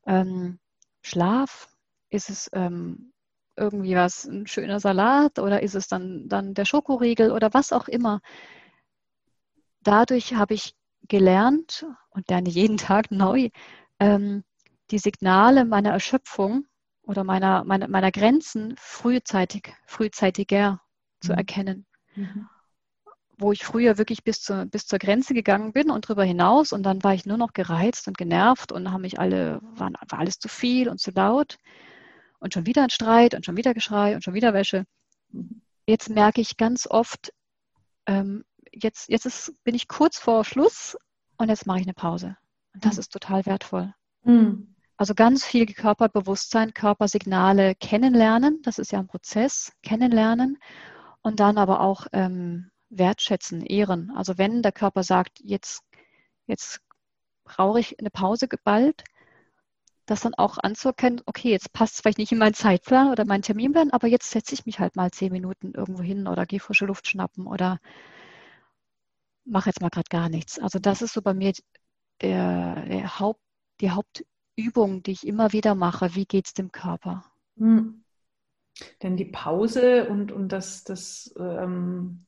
ähm, 0.06 0.60
Schlaf? 1.02 1.70
Ist 2.10 2.30
es 2.30 2.50
ähm, 2.54 3.14
irgendwie 3.56 3.96
was, 3.96 4.26
ein 4.26 4.48
schöner 4.48 4.80
Salat 4.80 5.40
oder 5.40 5.64
ist 5.64 5.76
es 5.76 5.88
dann, 5.88 6.30
dann 6.30 6.54
der 6.54 6.66
Schokoriegel 6.66 7.32
oder 7.32 7.54
was 7.54 7.74
auch 7.74 7.88
immer. 7.88 8.22
Dadurch 9.82 10.36
habe 10.36 10.54
ich 10.54 10.76
gelernt 11.08 11.86
und 12.10 12.30
lerne 12.30 12.50
jeden 12.50 12.78
Tag 12.78 13.12
neu, 13.12 13.50
ähm, 14.00 14.44
die 14.92 15.00
Signale 15.00 15.66
meiner 15.66 15.92
Erschöpfung 15.92 16.66
oder 17.02 17.24
meiner, 17.24 17.64
meiner, 17.64 17.88
meiner 17.88 18.12
Grenzen 18.12 18.76
frühzeitig, 18.78 19.74
frühzeitiger 19.86 20.82
zu 21.20 21.32
mhm. 21.32 21.38
erkennen. 21.38 21.86
Mhm. 22.16 22.48
Wo 23.38 23.52
ich 23.52 23.64
früher 23.64 23.98
wirklich 23.98 24.24
bis 24.24 24.42
zur, 24.42 24.66
bis 24.66 24.88
zur 24.88 25.00
Grenze 25.00 25.34
gegangen 25.34 25.72
bin 25.72 25.92
und 25.92 26.06
darüber 26.06 26.24
hinaus 26.24 26.74
und 26.74 26.84
dann 26.84 27.04
war 27.04 27.14
ich 27.14 27.26
nur 27.26 27.38
noch 27.38 27.54
gereizt 27.54 28.08
und 28.08 28.18
genervt 28.18 28.72
und 28.72 28.92
haben 28.92 29.02
mich 29.02 29.20
alle, 29.20 29.60
waren, 29.76 29.94
war 30.10 30.20
alles 30.20 30.40
zu 30.40 30.50
viel 30.50 30.90
und 30.90 31.00
zu 31.00 31.12
laut 31.12 31.58
und 32.40 32.54
schon 32.54 32.66
wieder 32.66 32.84
ein 32.84 32.90
Streit 32.90 33.36
und 33.36 33.46
schon 33.46 33.58
wieder 33.58 33.74
Geschrei 33.74 34.16
und 34.16 34.24
schon 34.24 34.34
wieder 34.34 34.54
Wäsche. 34.54 34.86
Jetzt 35.86 36.10
merke 36.10 36.42
ich 36.42 36.58
ganz 36.58 36.88
oft, 36.88 37.32
ähm, 38.08 38.44
jetzt, 38.72 39.10
jetzt 39.10 39.26
ist, 39.26 39.54
bin 39.64 39.76
ich 39.76 39.88
kurz 39.88 40.18
vor 40.18 40.44
Schluss 40.44 40.98
und 41.38 41.50
jetzt 41.50 41.66
mache 41.66 41.80
ich 41.80 41.86
eine 41.86 41.94
Pause. 41.94 42.38
Und 42.74 42.86
das 42.86 42.96
mhm. 42.96 43.00
ist 43.00 43.12
total 43.12 43.46
wertvoll. 43.46 43.94
Mhm. 44.24 44.76
Also 44.98 45.14
ganz 45.14 45.46
viel 45.46 45.68
Körperbewusstsein, 45.68 46.74
Körpersignale 46.74 47.76
kennenlernen, 47.76 48.62
das 48.64 48.80
ist 48.80 48.92
ja 48.92 49.00
ein 49.00 49.08
Prozess, 49.08 49.72
kennenlernen 49.84 50.58
und 51.22 51.40
dann 51.40 51.60
aber 51.60 51.82
auch 51.82 52.08
ähm, 52.14 52.72
wertschätzen, 52.90 53.66
ehren. 53.66 54.12
Also 54.16 54.38
wenn 54.38 54.62
der 54.62 54.72
Körper 54.72 55.04
sagt, 55.04 55.40
jetzt, 55.42 55.84
jetzt 56.46 56.82
brauche 57.44 57.80
ich 57.80 58.00
eine 58.00 58.10
Pause 58.10 58.48
geballt, 58.48 59.04
das 60.06 60.22
dann 60.22 60.36
auch 60.36 60.58
anzuerkennen, 60.58 61.22
okay, 61.26 61.52
jetzt 61.52 61.74
passt 61.74 61.96
es 61.96 62.02
vielleicht 62.02 62.18
nicht 62.18 62.32
in 62.32 62.38
meinen 62.38 62.54
Zeitplan 62.54 63.12
oder 63.12 63.26
meinen 63.26 63.42
Terminplan, 63.42 63.92
aber 63.92 64.08
jetzt 64.08 64.32
setze 64.32 64.54
ich 64.54 64.66
mich 64.66 64.80
halt 64.80 64.96
mal 64.96 65.12
zehn 65.12 65.32
Minuten 65.34 65.74
irgendwo 65.74 66.02
hin 66.02 66.28
oder 66.28 66.46
gehe 66.46 66.62
frische 66.62 66.86
Luft 66.86 67.08
schnappen 67.08 67.46
oder 67.46 67.80
mache 69.44 69.70
jetzt 69.70 69.82
mal 69.82 69.90
gerade 69.90 70.10
gar 70.10 70.30
nichts. 70.30 70.60
Also 70.60 70.80
das 70.80 71.02
ist 71.02 71.14
so 71.14 71.22
bei 71.22 71.34
mir 71.34 71.54
der, 72.22 72.86
der 72.86 73.20
Haupt, 73.20 73.42
die 73.82 73.92
Hauptübung, 73.92 75.04
die 75.04 75.12
ich 75.12 75.28
immer 75.28 75.52
wieder 75.52 75.76
mache. 75.76 76.16
Wie 76.16 76.26
geht 76.26 76.48
es 76.48 76.54
dem 76.54 76.72
Körper? 76.72 77.26
Hm. 77.58 78.04
Denn 79.02 79.18
die 79.18 79.26
Pause 79.26 80.08
und, 80.08 80.32
und 80.32 80.50
das, 80.50 80.84
das 80.84 81.34
ähm, 81.38 82.26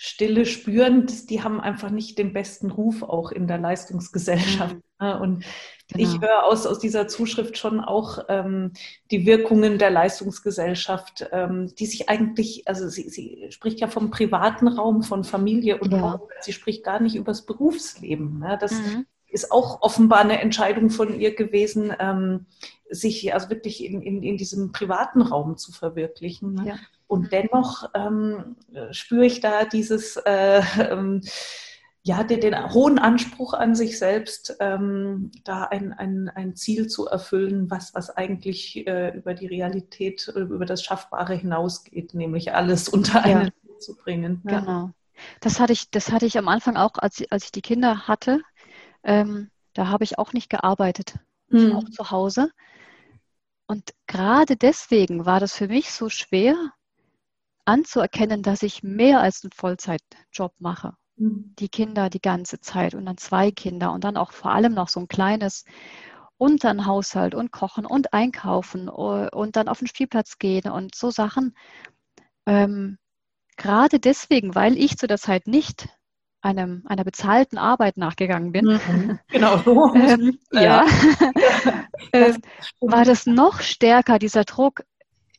Stille 0.00 0.46
spüren, 0.46 1.06
die 1.28 1.42
haben 1.42 1.60
einfach 1.60 1.90
nicht 1.90 2.18
den 2.18 2.32
besten 2.32 2.70
Ruf 2.70 3.02
auch 3.02 3.32
in 3.32 3.48
der 3.48 3.58
Leistungsgesellschaft. 3.58 4.76
Mhm. 5.00 5.20
Und 5.20 5.44
genau. 5.92 6.08
ich 6.08 6.20
höre 6.20 6.44
aus, 6.44 6.66
aus 6.66 6.78
dieser 6.78 7.08
Zuschrift 7.08 7.58
schon 7.58 7.80
auch 7.80 8.20
ähm, 8.28 8.72
die 9.10 9.26
Wirkungen 9.26 9.76
der 9.78 9.90
Leistungsgesellschaft, 9.90 11.26
ähm, 11.32 11.74
die 11.76 11.86
sich 11.86 12.08
eigentlich, 12.08 12.68
also 12.68 12.88
sie, 12.88 13.08
sie 13.08 13.48
spricht 13.50 13.80
ja 13.80 13.88
vom 13.88 14.10
privaten 14.10 14.68
Raum, 14.68 15.02
von 15.02 15.24
Familie 15.24 15.78
und 15.78 15.92
ja. 15.92 15.98
Raum, 15.98 16.20
sie 16.42 16.52
spricht 16.52 16.84
gar 16.84 17.00
nicht 17.00 17.16
über 17.16 17.32
das 17.32 17.44
Berufsleben. 17.44 18.38
Ne? 18.38 18.56
Das 18.60 18.72
mhm. 18.74 19.04
ist 19.26 19.50
auch 19.50 19.82
offenbar 19.82 20.20
eine 20.20 20.40
Entscheidung 20.40 20.90
von 20.90 21.18
ihr 21.18 21.34
gewesen, 21.34 21.92
ähm, 21.98 22.46
sich 22.88 23.34
also 23.34 23.50
wirklich 23.50 23.84
in, 23.84 24.00
in, 24.00 24.22
in 24.22 24.36
diesem 24.36 24.70
privaten 24.70 25.22
Raum 25.22 25.56
zu 25.56 25.72
verwirklichen. 25.72 26.54
Ne? 26.54 26.68
Ja. 26.68 26.76
Und 27.08 27.32
dennoch 27.32 27.90
ähm, 27.94 28.56
spüre 28.92 29.24
ich 29.24 29.40
da 29.40 29.64
dieses, 29.64 30.16
äh, 30.18 30.60
ähm, 30.90 31.22
ja, 32.02 32.22
den, 32.22 32.40
den, 32.40 32.72
hohen 32.72 32.98
Anspruch 32.98 33.54
an 33.54 33.74
sich 33.74 33.98
selbst, 33.98 34.56
ähm, 34.60 35.32
da 35.44 35.64
ein, 35.64 35.92
ein, 35.92 36.28
ein 36.28 36.54
Ziel 36.54 36.86
zu 36.86 37.06
erfüllen, 37.06 37.70
was, 37.70 37.94
was 37.94 38.10
eigentlich 38.10 38.86
äh, 38.86 39.16
über 39.16 39.34
die 39.34 39.46
Realität, 39.46 40.28
über 40.28 40.64
das 40.64 40.82
Schaffbare 40.82 41.34
hinausgeht, 41.34 42.14
nämlich 42.14 42.54
alles 42.54 42.88
unter 42.88 43.26
ja. 43.26 43.38
einen 43.38 43.50
Hut 43.66 43.82
zu 43.82 43.96
bringen. 43.96 44.42
Ja. 44.48 44.60
Genau. 44.60 44.90
Das 45.40 45.58
hatte 45.58 45.72
ich, 45.72 45.90
das 45.90 46.12
hatte 46.12 46.26
ich 46.26 46.38
am 46.38 46.48
Anfang 46.48 46.76
auch, 46.76 46.92
als, 46.94 47.22
als 47.30 47.46
ich 47.46 47.52
die 47.52 47.62
Kinder 47.62 48.06
hatte. 48.06 48.40
Ähm, 49.02 49.50
da 49.74 49.88
habe 49.88 50.04
ich 50.04 50.18
auch 50.18 50.32
nicht 50.32 50.48
gearbeitet. 50.48 51.14
Ich 51.48 51.60
hm. 51.60 51.72
war 51.72 51.78
auch 51.78 51.90
zu 51.90 52.10
Hause. 52.10 52.50
Und 53.66 53.92
gerade 54.06 54.56
deswegen 54.56 55.26
war 55.26 55.40
das 55.40 55.54
für 55.54 55.68
mich 55.68 55.90
so 55.92 56.08
schwer, 56.08 56.54
anzuerkennen, 57.68 58.42
dass 58.42 58.62
ich 58.62 58.82
mehr 58.82 59.20
als 59.20 59.44
einen 59.44 59.52
Vollzeitjob 59.52 60.54
mache. 60.58 60.94
Mhm. 61.16 61.54
Die 61.58 61.68
Kinder 61.68 62.10
die 62.10 62.20
ganze 62.20 62.60
Zeit 62.60 62.94
und 62.94 63.06
dann 63.06 63.18
zwei 63.18 63.50
Kinder 63.50 63.92
und 63.92 64.04
dann 64.04 64.16
auch 64.16 64.32
vor 64.32 64.52
allem 64.52 64.74
noch 64.74 64.88
so 64.88 65.00
ein 65.00 65.08
kleines 65.08 65.64
und 66.38 66.64
dann 66.64 66.86
Haushalt 66.86 67.34
und 67.34 67.50
Kochen 67.50 67.84
und 67.84 68.12
Einkaufen 68.12 68.88
und 68.88 69.56
dann 69.56 69.68
auf 69.68 69.80
den 69.80 69.88
Spielplatz 69.88 70.38
gehen 70.38 70.70
und 70.70 70.94
so 70.94 71.10
Sachen. 71.10 71.54
Ähm, 72.46 72.98
gerade 73.56 73.98
deswegen, 73.98 74.54
weil 74.54 74.78
ich 74.78 74.96
zu 74.96 75.06
der 75.06 75.18
Zeit 75.18 75.46
nicht 75.46 75.88
einem, 76.40 76.84
einer 76.86 77.04
bezahlten 77.04 77.58
Arbeit 77.58 77.96
nachgegangen 77.96 78.52
bin. 78.52 78.66
Mhm, 78.66 79.18
genau 79.28 79.58
so. 79.58 79.94
ähm, 79.94 80.38
ja, 80.52 80.86
äh, 82.12 82.34
war 82.80 83.04
das 83.04 83.26
noch 83.26 83.60
stärker, 83.60 84.18
dieser 84.20 84.44
Druck, 84.44 84.84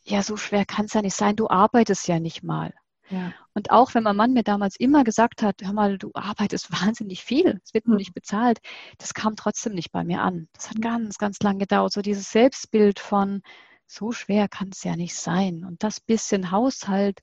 ja, 0.09 0.23
so 0.23 0.37
schwer 0.37 0.65
kann 0.65 0.85
es 0.85 0.93
ja 0.93 1.01
nicht 1.01 1.15
sein, 1.15 1.35
du 1.35 1.49
arbeitest 1.49 2.07
ja 2.07 2.19
nicht 2.19 2.43
mal. 2.43 2.73
Ja. 3.09 3.33
Und 3.53 3.71
auch 3.71 3.93
wenn 3.93 4.03
mein 4.03 4.15
Mann 4.15 4.33
mir 4.33 4.43
damals 4.43 4.75
immer 4.75 5.03
gesagt 5.03 5.41
hat, 5.41 5.61
hör 5.61 5.73
mal, 5.73 5.97
du 5.97 6.11
arbeitest 6.13 6.71
wahnsinnig 6.85 7.23
viel, 7.23 7.59
es 7.63 7.73
wird 7.73 7.87
nur 7.87 7.95
mhm. 7.95 7.99
nicht 7.99 8.13
bezahlt, 8.13 8.59
das 8.97 9.13
kam 9.13 9.35
trotzdem 9.35 9.73
nicht 9.73 9.91
bei 9.91 10.03
mir 10.03 10.21
an. 10.21 10.47
Das 10.53 10.69
hat 10.69 10.81
ganz, 10.81 11.17
ganz 11.17 11.39
lang 11.41 11.59
gedauert. 11.59 11.93
So 11.93 12.01
dieses 12.01 12.31
Selbstbild 12.31 12.99
von, 12.99 13.41
so 13.85 14.11
schwer 14.11 14.47
kann 14.47 14.69
es 14.71 14.83
ja 14.83 14.95
nicht 14.95 15.15
sein. 15.15 15.65
Und 15.65 15.83
das 15.83 15.99
bisschen 15.99 16.51
Haushalt, 16.51 17.19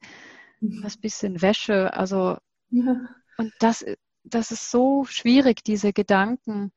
mhm. 0.60 0.82
das 0.82 0.96
bisschen 0.96 1.42
Wäsche, 1.42 1.92
also, 1.94 2.38
ja. 2.70 3.08
und 3.38 3.52
das, 3.60 3.84
das 4.24 4.50
ist 4.50 4.70
so 4.70 5.04
schwierig, 5.04 5.62
diese 5.62 5.92
Gedanken. 5.92 6.72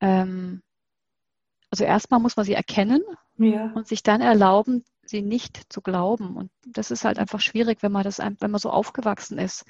Ähm, 0.00 0.62
also 1.70 1.84
erstmal 1.84 2.20
muss 2.20 2.36
man 2.36 2.46
sie 2.46 2.54
erkennen 2.54 3.02
ja. 3.38 3.72
und 3.74 3.86
sich 3.86 4.02
dann 4.02 4.20
erlauben, 4.20 4.84
sie 5.08 5.22
nicht 5.22 5.72
zu 5.72 5.80
glauben. 5.80 6.36
Und 6.36 6.50
das 6.66 6.90
ist 6.90 7.04
halt 7.04 7.18
einfach 7.18 7.40
schwierig, 7.40 7.82
wenn 7.82 7.92
man 7.92 8.04
das, 8.04 8.18
wenn 8.18 8.50
man 8.50 8.60
so 8.60 8.70
aufgewachsen 8.70 9.38
ist, 9.38 9.64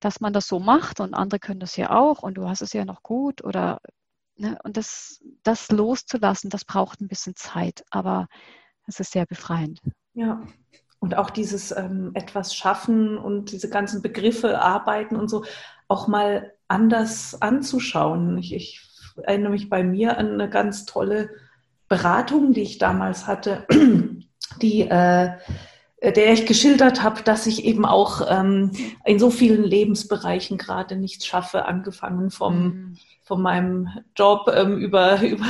dass 0.00 0.20
man 0.20 0.32
das 0.32 0.46
so 0.46 0.60
macht 0.60 1.00
und 1.00 1.14
andere 1.14 1.40
können 1.40 1.60
das 1.60 1.76
ja 1.76 1.90
auch 1.90 2.22
und 2.22 2.34
du 2.34 2.48
hast 2.48 2.60
es 2.60 2.72
ja 2.72 2.84
noch 2.84 3.02
gut 3.02 3.42
oder 3.42 3.80
ne, 4.36 4.58
und 4.62 4.76
das, 4.76 5.22
das 5.42 5.70
loszulassen, 5.70 6.50
das 6.50 6.64
braucht 6.64 7.00
ein 7.00 7.08
bisschen 7.08 7.36
Zeit, 7.36 7.84
aber 7.90 8.28
es 8.86 9.00
ist 9.00 9.12
sehr 9.12 9.26
befreiend. 9.26 9.80
Ja. 10.12 10.42
Und 10.98 11.16
auch 11.16 11.30
dieses 11.30 11.70
ähm, 11.70 12.12
etwas 12.14 12.54
schaffen 12.54 13.18
und 13.18 13.52
diese 13.52 13.68
ganzen 13.68 14.02
Begriffe 14.02 14.60
arbeiten 14.60 15.16
und 15.16 15.28
so 15.28 15.44
auch 15.88 16.08
mal 16.08 16.52
anders 16.68 17.40
anzuschauen. 17.40 18.38
Ich, 18.38 18.54
ich 18.54 18.80
erinnere 19.22 19.52
mich 19.52 19.68
bei 19.68 19.84
mir 19.84 20.18
an 20.18 20.32
eine 20.32 20.48
ganz 20.48 20.86
tolle 20.86 21.30
Beratung, 21.88 22.52
die 22.52 22.62
ich 22.62 22.78
damals 22.78 23.26
hatte, 23.26 23.66
die 24.60 24.82
äh, 24.82 25.32
der 26.12 26.32
ich 26.32 26.46
geschildert 26.46 27.02
habe, 27.02 27.22
dass 27.22 27.46
ich 27.46 27.64
eben 27.64 27.86
auch 27.86 28.26
ähm, 28.28 28.72
in 29.04 29.18
so 29.18 29.30
vielen 29.30 29.64
Lebensbereichen 29.64 30.58
gerade 30.58 30.96
nichts 30.96 31.26
schaffe, 31.26 31.64
angefangen 31.64 32.30
vom, 32.30 32.56
mhm. 32.56 32.96
von 33.22 33.40
meinem 33.40 33.88
Job 34.14 34.52
ähm, 34.54 34.76
über, 34.76 35.20
über 35.22 35.46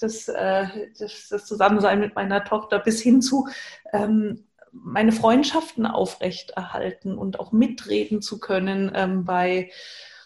das, 0.00 0.28
äh, 0.28 0.66
das, 0.98 1.28
das, 1.28 1.46
Zusammensein 1.46 2.00
mit 2.00 2.14
meiner 2.14 2.44
Tochter 2.44 2.78
bis 2.78 3.00
hin 3.00 3.22
zu 3.22 3.48
ähm, 3.92 4.44
meine 4.70 5.12
Freundschaften 5.12 5.86
aufrechterhalten 5.86 7.16
und 7.16 7.40
auch 7.40 7.52
mitreden 7.52 8.22
zu 8.22 8.38
können 8.38 8.92
ähm, 8.94 9.24
bei 9.24 9.70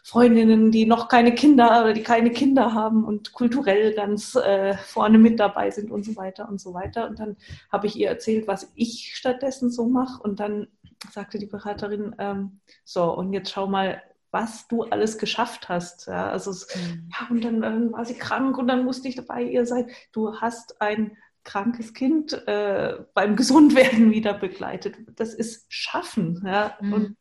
Freundinnen, 0.04 0.73
die 0.73 0.85
noch 0.85 1.09
keine 1.09 1.35
Kinder 1.35 1.82
oder 1.82 1.92
die 1.92 2.02
keine 2.02 2.30
Kinder 2.30 2.75
haben 2.75 3.04
und 3.04 3.32
kulturell 3.32 3.94
ganz 3.94 4.35
äh, 4.35 4.76
vorne 4.76 5.18
mit 5.18 5.38
dabei 5.38 5.71
sind 5.71 5.90
und 5.90 6.04
so 6.04 6.16
weiter 6.16 6.49
und 6.49 6.61
so 6.61 6.75
weiter. 6.75 7.09
Und 7.09 7.21
dann 7.21 7.37
habe 7.71 7.87
ich 7.87 7.97
ihr 7.97 8.09
erzählt, 8.09 8.49
was 8.49 8.73
ich 8.75 9.12
stattdessen 9.14 9.71
so 9.71 9.87
mache. 9.87 10.21
Und 10.23 10.40
dann 10.40 10.66
sagte 11.12 11.38
die 11.38 11.47
Beraterin, 11.47 12.16
ähm, 12.18 12.61
so, 12.85 13.16
und 13.16 13.32
jetzt 13.32 13.52
schau 13.52 13.68
mal, 13.68 14.02
was 14.32 14.66
du 14.66 14.82
alles 14.85 15.18
geschafft 15.18 15.68
hast. 15.68 16.06
Ja, 16.09 16.30
also 16.30 16.50
es, 16.50 16.66
mhm. 16.75 17.11
ja, 17.12 17.28
und 17.30 17.44
dann, 17.44 17.61
dann 17.61 17.92
war 17.92 18.04
sie 18.04 18.14
krank 18.14 18.59
und 18.59 18.66
dann 18.66 18.85
musste 18.85 19.06
ich 19.06 19.25
bei 19.25 19.42
ihr 19.42 19.66
sein. 19.66 19.88
Du 20.11 20.40
hast 20.40 20.80
ein 20.80 21.16
krankes 21.44 21.92
Kind 21.94 22.32
äh, 22.49 23.04
beim 23.14 23.37
Gesundwerden 23.37 24.11
wieder 24.11 24.35
begleitet. 24.35 24.97
Das 25.14 25.32
ist 25.32 25.73
Schaffen. 25.73 26.42
Ja? 26.44 26.76
Mhm. 26.80 26.92
Und 26.92 27.16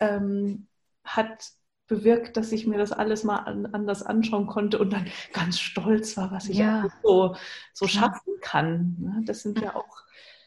ähm, 0.00 0.68
hat 1.04 1.52
bewirkt, 1.92 2.36
dass 2.38 2.52
ich 2.52 2.66
mir 2.66 2.78
das 2.78 2.92
alles 2.92 3.22
mal 3.22 3.38
an, 3.38 3.66
anders 3.66 4.02
anschauen 4.02 4.46
konnte 4.46 4.78
und 4.78 4.92
dann 4.92 5.06
ganz 5.32 5.58
stolz 5.58 6.16
war, 6.16 6.30
was 6.30 6.48
ich 6.48 6.58
ja. 6.58 6.88
so, 7.02 7.36
so 7.74 7.86
schaffen 7.86 8.32
kann. 8.40 8.96
Ne? 8.98 9.22
Das 9.26 9.42
sind 9.42 9.60
ja 9.60 9.76
auch 9.76 10.02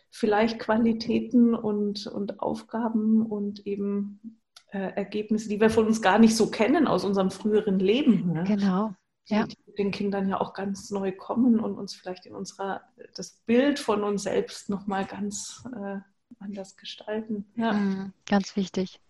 vielleicht 0.09 0.59
Qualitäten 0.59 1.53
und, 1.53 2.07
und 2.07 2.39
Aufgaben 2.39 3.25
und 3.25 3.67
eben 3.67 4.39
äh, 4.71 4.93
Ergebnisse, 4.95 5.49
die 5.49 5.61
wir 5.61 5.69
von 5.69 5.85
uns 5.85 6.01
gar 6.01 6.17
nicht 6.17 6.35
so 6.35 6.49
kennen 6.49 6.87
aus 6.87 7.05
unserem 7.05 7.29
früheren 7.29 7.79
Leben. 7.79 8.33
Ne? 8.33 8.43
Genau. 8.45 8.95
Ja. 9.27 9.45
Die 9.45 9.55
den 9.75 9.91
Kindern 9.91 10.29
ja 10.29 10.39
auch 10.39 10.53
ganz 10.53 10.89
neu 10.89 11.11
kommen 11.11 11.59
und 11.59 11.77
uns 11.77 11.93
vielleicht 11.93 12.25
in 12.25 12.33
unserer, 12.33 12.81
das 13.15 13.41
Bild 13.45 13.77
von 13.77 14.03
uns 14.03 14.23
selbst 14.23 14.69
nochmal 14.69 15.05
ganz 15.05 15.63
äh, 15.75 15.97
anders 16.45 16.77
gestalten. 16.77 17.45
Ja. 17.55 17.73
Mhm, 17.73 18.13
ganz 18.25 18.55
wichtig. 18.55 19.01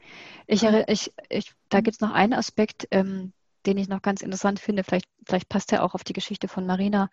Ich, 0.47 0.63
ich, 0.63 1.13
ich, 1.29 1.53
da 1.69 1.81
gibt 1.81 1.95
es 1.95 2.01
noch 2.01 2.11
einen 2.11 2.33
Aspekt, 2.33 2.87
ähm, 2.91 3.33
den 3.65 3.77
ich 3.77 3.87
noch 3.87 4.01
ganz 4.01 4.21
interessant 4.21 4.59
finde. 4.59 4.83
Vielleicht, 4.83 5.07
vielleicht 5.25 5.49
passt 5.49 5.71
er 5.73 5.83
auch 5.83 5.93
auf 5.93 6.03
die 6.03 6.13
Geschichte 6.13 6.47
von 6.47 6.65
Marina. 6.65 7.09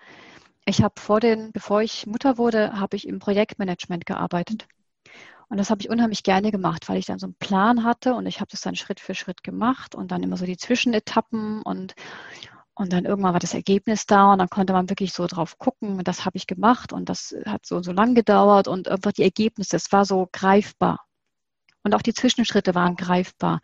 Ich 0.64 0.83
habe 0.83 1.00
vor 1.00 1.21
den, 1.21 1.52
bevor 1.52 1.83
ich 1.83 2.07
Mutter 2.07 2.38
wurde, 2.38 2.79
habe 2.79 2.97
ich 2.97 3.07
im 3.09 3.19
Projektmanagement 3.19 4.07
gearbeitet. 4.07 4.67
Und 5.49 5.59
das 5.59 5.69
habe 5.69 5.83
ich 5.83 5.91
unheimlich 5.91 6.23
gerne 6.23 6.50
gemacht, 6.50 6.88
weil 6.88 6.97
ich 6.97 7.05
dann 7.05 7.19
so 7.19 7.26
einen 7.26 7.35
Plan 7.35 7.85
hatte 7.85 8.14
und 8.14 8.25
ich 8.25 8.41
habe 8.41 8.50
das 8.50 8.62
dann 8.62 8.75
Schritt 8.75 9.00
für 9.00 9.14
Schritt 9.14 9.43
gemacht 9.43 9.95
und 9.95 10.11
dann 10.11 10.23
immer 10.23 10.38
so 10.38 10.47
die 10.47 10.57
Zwischenetappen 10.57 11.61
und, 11.61 11.95
und 12.75 12.93
dann 12.93 13.05
irgendwann 13.05 13.35
war 13.35 13.41
das 13.41 13.55
Ergebnis 13.55 14.07
da 14.07 14.33
und 14.33 14.38
dann 14.38 14.49
konnte 14.49 14.73
man 14.73 14.88
wirklich 14.88 15.12
so 15.12 15.26
drauf 15.26 15.59
gucken, 15.59 16.02
das 16.05 16.25
habe 16.25 16.37
ich 16.37 16.47
gemacht 16.47 16.93
und 16.93 17.09
das 17.09 17.35
hat 17.47 17.67
so 17.67 17.83
so 17.83 17.93
lang 17.93 18.14
gedauert 18.14 18.69
und 18.69 18.88
einfach 18.88 19.12
die 19.12 19.23
Ergebnisse, 19.23 19.76
es 19.76 19.93
war 19.93 20.05
so 20.05 20.29
greifbar. 20.33 21.00
Und 21.85 21.95
auch 21.95 22.02
die 22.02 22.14
Zwischenschritte 22.14 22.75
waren 22.75 22.97
greifbar. 22.97 23.61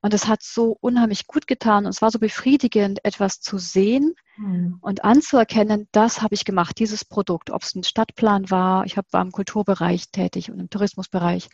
Und 0.00 0.14
es 0.14 0.28
hat 0.28 0.42
so 0.42 0.76
unheimlich 0.80 1.26
gut 1.26 1.46
getan 1.46 1.84
und 1.84 1.90
es 1.90 2.02
war 2.02 2.10
so 2.10 2.20
befriedigend, 2.20 3.04
etwas 3.04 3.40
zu 3.40 3.58
sehen 3.58 4.14
mhm. 4.36 4.78
und 4.80 5.04
anzuerkennen, 5.04 5.88
das 5.90 6.22
habe 6.22 6.34
ich 6.34 6.44
gemacht, 6.44 6.78
dieses 6.78 7.04
Produkt, 7.04 7.50
ob 7.50 7.62
es 7.62 7.74
ein 7.74 7.82
Stadtplan 7.82 8.48
war, 8.50 8.86
ich 8.86 8.96
war 8.96 9.22
im 9.22 9.32
Kulturbereich 9.32 10.10
tätig 10.10 10.52
und 10.52 10.60
im 10.60 10.70
Tourismusbereich 10.70 11.48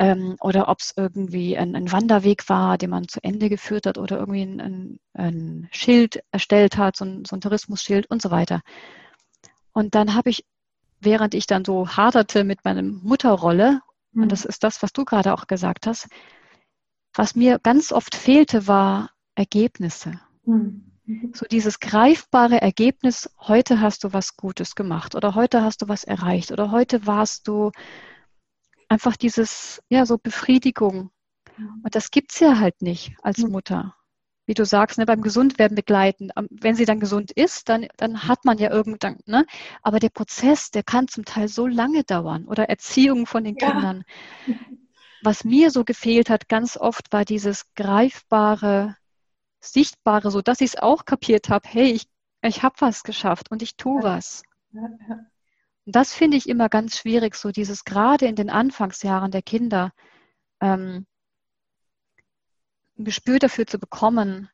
ähm, 0.00 0.36
oder 0.40 0.68
ob 0.68 0.80
es 0.80 0.92
irgendwie 0.96 1.56
ein, 1.56 1.76
ein, 1.76 1.92
Wanderweg 1.92 2.48
war, 2.48 2.78
den 2.78 2.90
man 2.90 3.08
zu 3.08 3.22
Ende 3.22 3.48
geführt 3.48 3.86
hat 3.86 3.98
oder 3.98 4.18
irgendwie 4.18 4.42
ein, 4.42 4.60
ein, 4.60 5.00
ein 5.12 5.68
Schild 5.70 6.22
erstellt 6.32 6.76
hat, 6.76 6.96
so 6.96 7.04
ein, 7.04 7.24
so 7.24 7.36
ein 7.36 7.40
Tourismusschild 7.40 8.10
und 8.10 8.20
so 8.20 8.30
weiter. 8.30 8.60
Und 9.72 9.94
dann 9.94 10.14
habe 10.14 10.30
ich, 10.30 10.44
während 11.00 11.34
ich 11.34 11.46
dann 11.46 11.64
so 11.64 11.88
haderte 11.88 12.44
mit 12.44 12.64
meiner 12.64 12.82
Mutterrolle, 12.82 13.80
mhm. 14.12 14.24
und 14.24 14.32
das 14.32 14.44
ist 14.44 14.64
das, 14.64 14.82
was 14.82 14.92
du 14.92 15.04
gerade 15.04 15.32
auch 15.32 15.46
gesagt 15.46 15.86
hast, 15.86 16.08
was 17.14 17.36
mir 17.36 17.60
ganz 17.60 17.92
oft 17.92 18.16
fehlte, 18.16 18.66
war 18.66 19.10
Ergebnisse. 19.36 20.20
Mhm. 20.44 20.90
So 21.34 21.46
dieses 21.46 21.80
greifbare 21.80 22.62
Ergebnis, 22.62 23.30
heute 23.38 23.80
hast 23.80 24.04
du 24.04 24.12
was 24.12 24.36
Gutes 24.36 24.74
gemacht 24.74 25.14
oder 25.14 25.34
heute 25.34 25.62
hast 25.62 25.82
du 25.82 25.88
was 25.88 26.02
erreicht 26.02 26.50
oder 26.50 26.70
heute 26.70 27.06
warst 27.06 27.46
du 27.46 27.70
einfach 28.94 29.16
dieses, 29.16 29.82
ja, 29.88 30.06
so 30.06 30.18
Befriedigung. 30.18 31.10
Und 31.58 31.94
das 31.96 32.12
gibt 32.12 32.32
es 32.32 32.38
ja 32.38 32.60
halt 32.60 32.80
nicht 32.80 33.16
als 33.22 33.38
Mutter. 33.38 33.96
Wie 34.46 34.54
du 34.54 34.64
sagst, 34.64 34.98
ne, 34.98 35.06
beim 35.06 35.20
Gesundwerden 35.20 35.74
begleiten. 35.74 36.30
Wenn 36.50 36.76
sie 36.76 36.84
dann 36.84 37.00
gesund 37.00 37.32
ist, 37.32 37.68
dann, 37.68 37.88
dann 37.96 38.28
hat 38.28 38.44
man 38.44 38.58
ja 38.58 38.70
irgendwann, 38.70 39.18
ne? 39.26 39.46
Aber 39.82 39.98
der 39.98 40.10
Prozess, 40.10 40.70
der 40.70 40.84
kann 40.84 41.08
zum 41.08 41.24
Teil 41.24 41.48
so 41.48 41.66
lange 41.66 42.04
dauern 42.04 42.44
oder 42.44 42.68
Erziehung 42.68 43.26
von 43.26 43.42
den 43.42 43.56
ja. 43.56 43.72
Kindern. 43.72 44.04
Was 45.22 45.42
mir 45.42 45.70
so 45.72 45.84
gefehlt 45.84 46.30
hat, 46.30 46.48
ganz 46.48 46.76
oft 46.76 47.12
war 47.12 47.24
dieses 47.24 47.72
greifbare, 47.74 48.96
sichtbare, 49.60 50.30
so 50.30 50.40
dass 50.40 50.60
ich 50.60 50.74
es 50.74 50.78
auch 50.78 51.04
kapiert 51.04 51.48
habe, 51.48 51.66
hey, 51.66 51.90
ich, 51.90 52.06
ich 52.42 52.62
habe 52.62 52.74
was 52.80 53.02
geschafft 53.02 53.50
und 53.50 53.62
ich 53.62 53.76
tue 53.76 54.02
was. 54.02 54.42
Ja, 54.72 54.82
ja. 55.08 55.26
Und 55.86 55.96
das 55.96 56.14
finde 56.14 56.36
ich 56.36 56.48
immer 56.48 56.68
ganz 56.68 56.98
schwierig, 56.98 57.34
so 57.34 57.50
dieses 57.50 57.84
gerade 57.84 58.26
in 58.26 58.36
den 58.36 58.50
Anfangsjahren 58.50 59.30
der 59.30 59.42
Kinder 59.42 59.92
ähm, 60.60 61.06
ein 62.98 63.04
Gespür 63.04 63.38
dafür 63.38 63.66
zu 63.66 63.78
bekommen, 63.78 64.48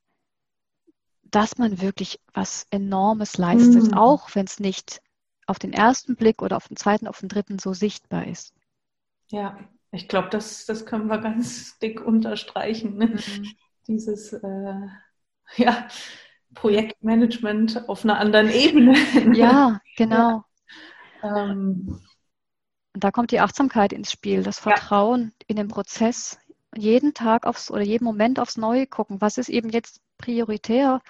dass 1.23 1.59
man 1.59 1.81
wirklich 1.81 2.21
was 2.33 2.67
Enormes 2.71 3.39
leistet, 3.39 3.93
mhm. 3.93 3.95
auch 3.95 4.35
wenn 4.35 4.47
es 4.47 4.59
nicht 4.59 5.01
auf 5.47 5.59
den 5.59 5.73
ersten 5.73 6.17
Blick 6.17 6.43
oder 6.43 6.57
auf 6.57 6.69
den 6.69 6.77
zweiten, 6.77 7.07
auf 7.07 7.21
den 7.21 7.29
dritten 7.29 7.59
so 7.59 7.73
sichtbar 7.73 8.27
ist. 8.27 8.55
Ja, 9.29 9.59
ich 9.93 10.09
glaube, 10.09 10.29
das, 10.31 10.67
das 10.67 10.87
können 10.87 11.07
wir 11.07 11.19
ganz 11.19 11.79
dick 11.79 12.01
unterstreichen. 12.01 12.97
Ne? 12.97 13.07
Mhm. 13.07 13.47
Dieses 13.87 14.33
äh, 14.33 14.87
ja, 15.57 15.89
Projektmanagement 16.55 17.89
auf 17.89 18.05
einer 18.05 18.19
anderen 18.19 18.51
Ebene. 18.51 18.95
Ja, 19.37 19.81
genau. 19.97 20.45
Ähm, 21.23 22.01
und 22.95 23.05
da 23.05 23.11
kommt 23.11 23.31
die 23.31 23.41
Achtsamkeit 23.41 23.93
ins 23.93 24.11
Spiel, 24.11 24.43
das 24.43 24.59
Vertrauen 24.59 25.33
ja. 25.41 25.47
in 25.49 25.57
den 25.57 25.69
Prozess. 25.69 26.39
Jeden 26.77 27.15
Tag 27.15 27.47
aufs 27.47 27.71
oder 27.71 27.83
jeden 27.83 28.05
Moment 28.05 28.39
aufs 28.39 28.57
Neue 28.57 28.87
gucken, 28.87 29.21
was 29.21 29.39
ist 29.39 29.49
eben 29.49 29.71
jetzt 29.71 30.01
prioritär 30.19 31.01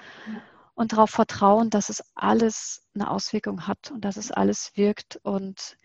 und 0.75 0.93
darauf 0.93 1.11
vertrauen, 1.11 1.69
dass 1.69 1.91
es 1.91 2.03
alles 2.15 2.87
eine 2.95 3.11
Auswirkung 3.11 3.67
hat 3.67 3.91
und 3.91 4.05
dass 4.05 4.17
es 4.17 4.31
alles 4.31 4.73
wirkt 4.77 5.17
und 5.23 5.77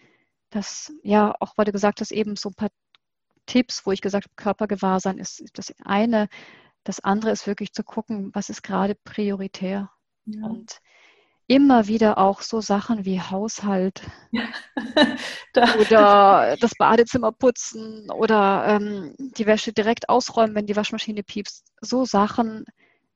das, 0.49 0.93
ja, 1.03 1.35
auch 1.41 1.57
weil 1.57 1.65
du 1.65 1.73
gesagt 1.73 1.99
hast, 1.99 2.11
eben 2.11 2.37
so 2.37 2.49
ein 2.49 2.55
paar 2.55 2.69
Tipps, 3.45 3.85
wo 3.85 3.91
ich 3.91 4.01
gesagt 4.01 4.25
habe, 4.25 4.35
Körpergewahrsein 4.35 5.17
ist 5.17 5.43
das 5.53 5.73
eine. 5.83 6.29
Das 6.83 6.99
andere 6.99 7.31
ist 7.31 7.47
wirklich 7.47 7.73
zu 7.73 7.83
gucken, 7.83 8.31
was 8.33 8.49
ist 8.49 8.63
gerade 8.63 8.95
prioritär. 8.95 9.91
Ja. 10.25 10.45
Und 10.45 10.79
immer 11.47 11.87
wieder 11.87 12.17
auch 12.17 12.41
so 12.41 12.61
Sachen 12.61 13.05
wie 13.05 13.21
Haushalt 13.21 14.01
da. 15.53 15.75
oder 15.75 16.57
das 16.59 16.73
Badezimmer 16.75 17.31
putzen 17.31 18.09
oder 18.09 18.65
ähm, 18.67 19.15
die 19.17 19.45
Wäsche 19.45 19.71
direkt 19.71 20.09
ausräumen, 20.09 20.55
wenn 20.55 20.65
die 20.65 20.75
Waschmaschine 20.75 21.23
piepst. 21.23 21.65
So 21.81 22.05
Sachen 22.05 22.65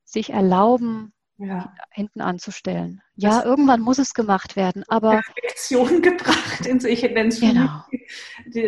sich 0.04 0.32
erlauben, 0.32 1.14
ja. 1.40 1.74
hinten 1.92 2.22
anzustellen. 2.22 3.02
Ja, 3.16 3.38
das 3.38 3.46
irgendwann 3.46 3.82
muss 3.82 3.98
es 3.98 4.14
gemacht 4.14 4.56
werden, 4.56 4.84
aber 4.88 5.22
Perfektion 5.22 6.02
gebracht 6.02 6.66
in 6.66 6.80
sich, 6.80 7.04
nenne 7.04 7.30
es 7.30 7.40
genau. 7.40 7.84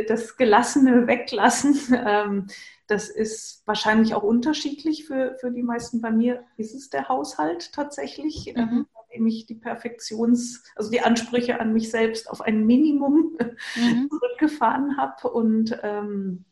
das 0.07 0.38
gelassene 0.38 1.07
Weglassen. 1.07 1.77
Ähm, 2.05 2.47
das 2.88 3.10
ist 3.10 3.63
wahrscheinlich 3.65 4.13
auch 4.15 4.23
unterschiedlich 4.23 5.05
für, 5.05 5.38
für 5.39 5.51
die 5.51 5.63
meisten. 5.63 6.01
Bei 6.01 6.12
mir 6.12 6.43
ist 6.57 6.73
es 6.73 6.89
der 6.89 7.07
Haushalt 7.07 7.71
tatsächlich. 7.71 8.55
Ähm, 8.55 8.65
mhm 8.65 8.86
indem 9.12 9.27
ich 9.27 9.45
die 9.45 9.55
Perfektions-, 9.55 10.63
also 10.75 10.89
die 10.89 11.01
Ansprüche 11.01 11.60
an 11.60 11.73
mich 11.73 11.91
selbst 11.91 12.29
auf 12.29 12.41
ein 12.41 12.65
Minimum 12.65 13.38
mhm. 13.75 14.10
zurückgefahren 14.10 14.97
habe 14.97 15.29
und 15.29 15.77
ähm, 15.84 16.45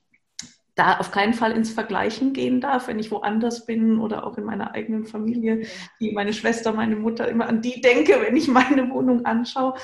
da 0.79 0.97
auf 0.97 1.11
keinen 1.11 1.33
Fall 1.33 1.51
ins 1.51 1.71
Vergleichen 1.71 2.31
gehen 2.31 2.61
darf, 2.61 2.87
wenn 2.87 2.99
ich 2.99 3.11
woanders 3.11 3.65
bin 3.65 3.99
oder 3.99 4.25
auch 4.25 4.37
in 4.37 4.45
meiner 4.45 4.73
eigenen 4.73 5.05
Familie, 5.05 5.67
wie 5.97 6.13
meine 6.13 6.31
Schwester, 6.31 6.71
meine 6.71 6.95
Mutter, 6.95 7.27
immer 7.27 7.47
an 7.47 7.61
die 7.61 7.81
denke, 7.81 8.21
wenn 8.21 8.37
ich 8.37 8.47
meine 8.47 8.89
Wohnung 8.89 9.25
anschaue. 9.25 9.75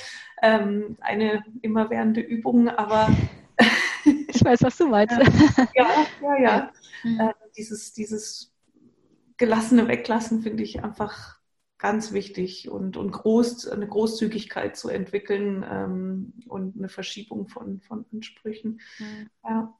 Ähm, 0.42 0.98
eine 1.02 1.44
immerwährende 1.62 2.22
Übung, 2.22 2.70
aber 2.70 3.10
ich 4.06 4.44
weiß, 4.44 4.64
was 4.64 4.78
du 4.78 4.88
meinst. 4.88 5.18
ja, 5.74 5.88
ja, 6.22 6.42
ja. 6.42 6.72
Mhm. 7.04 7.20
Äh, 7.20 7.34
dieses, 7.58 7.94
dieses 7.94 8.54
gelassene 9.38 9.90
Weglassen 9.90 10.44
finde 10.44 10.64
ich 10.64 10.82
einfach 10.82 11.40
ganz 11.78 12.14
wichtig 12.14 12.70
und, 12.70 12.96
und 12.96 13.12
groß, 13.12 13.68
eine 13.68 13.88
Großzügigkeit 13.88 14.78
zu 14.78 14.88
entwickeln 14.88 15.66
ähm, 15.70 16.34
und 16.48 16.78
eine 16.78 16.88
Verschiebung 16.88 17.50
von, 17.50 17.82
von 17.82 18.06
Ansprüchen. 18.14 18.80
Mhm. 18.98 19.30
Ja, 19.44 19.78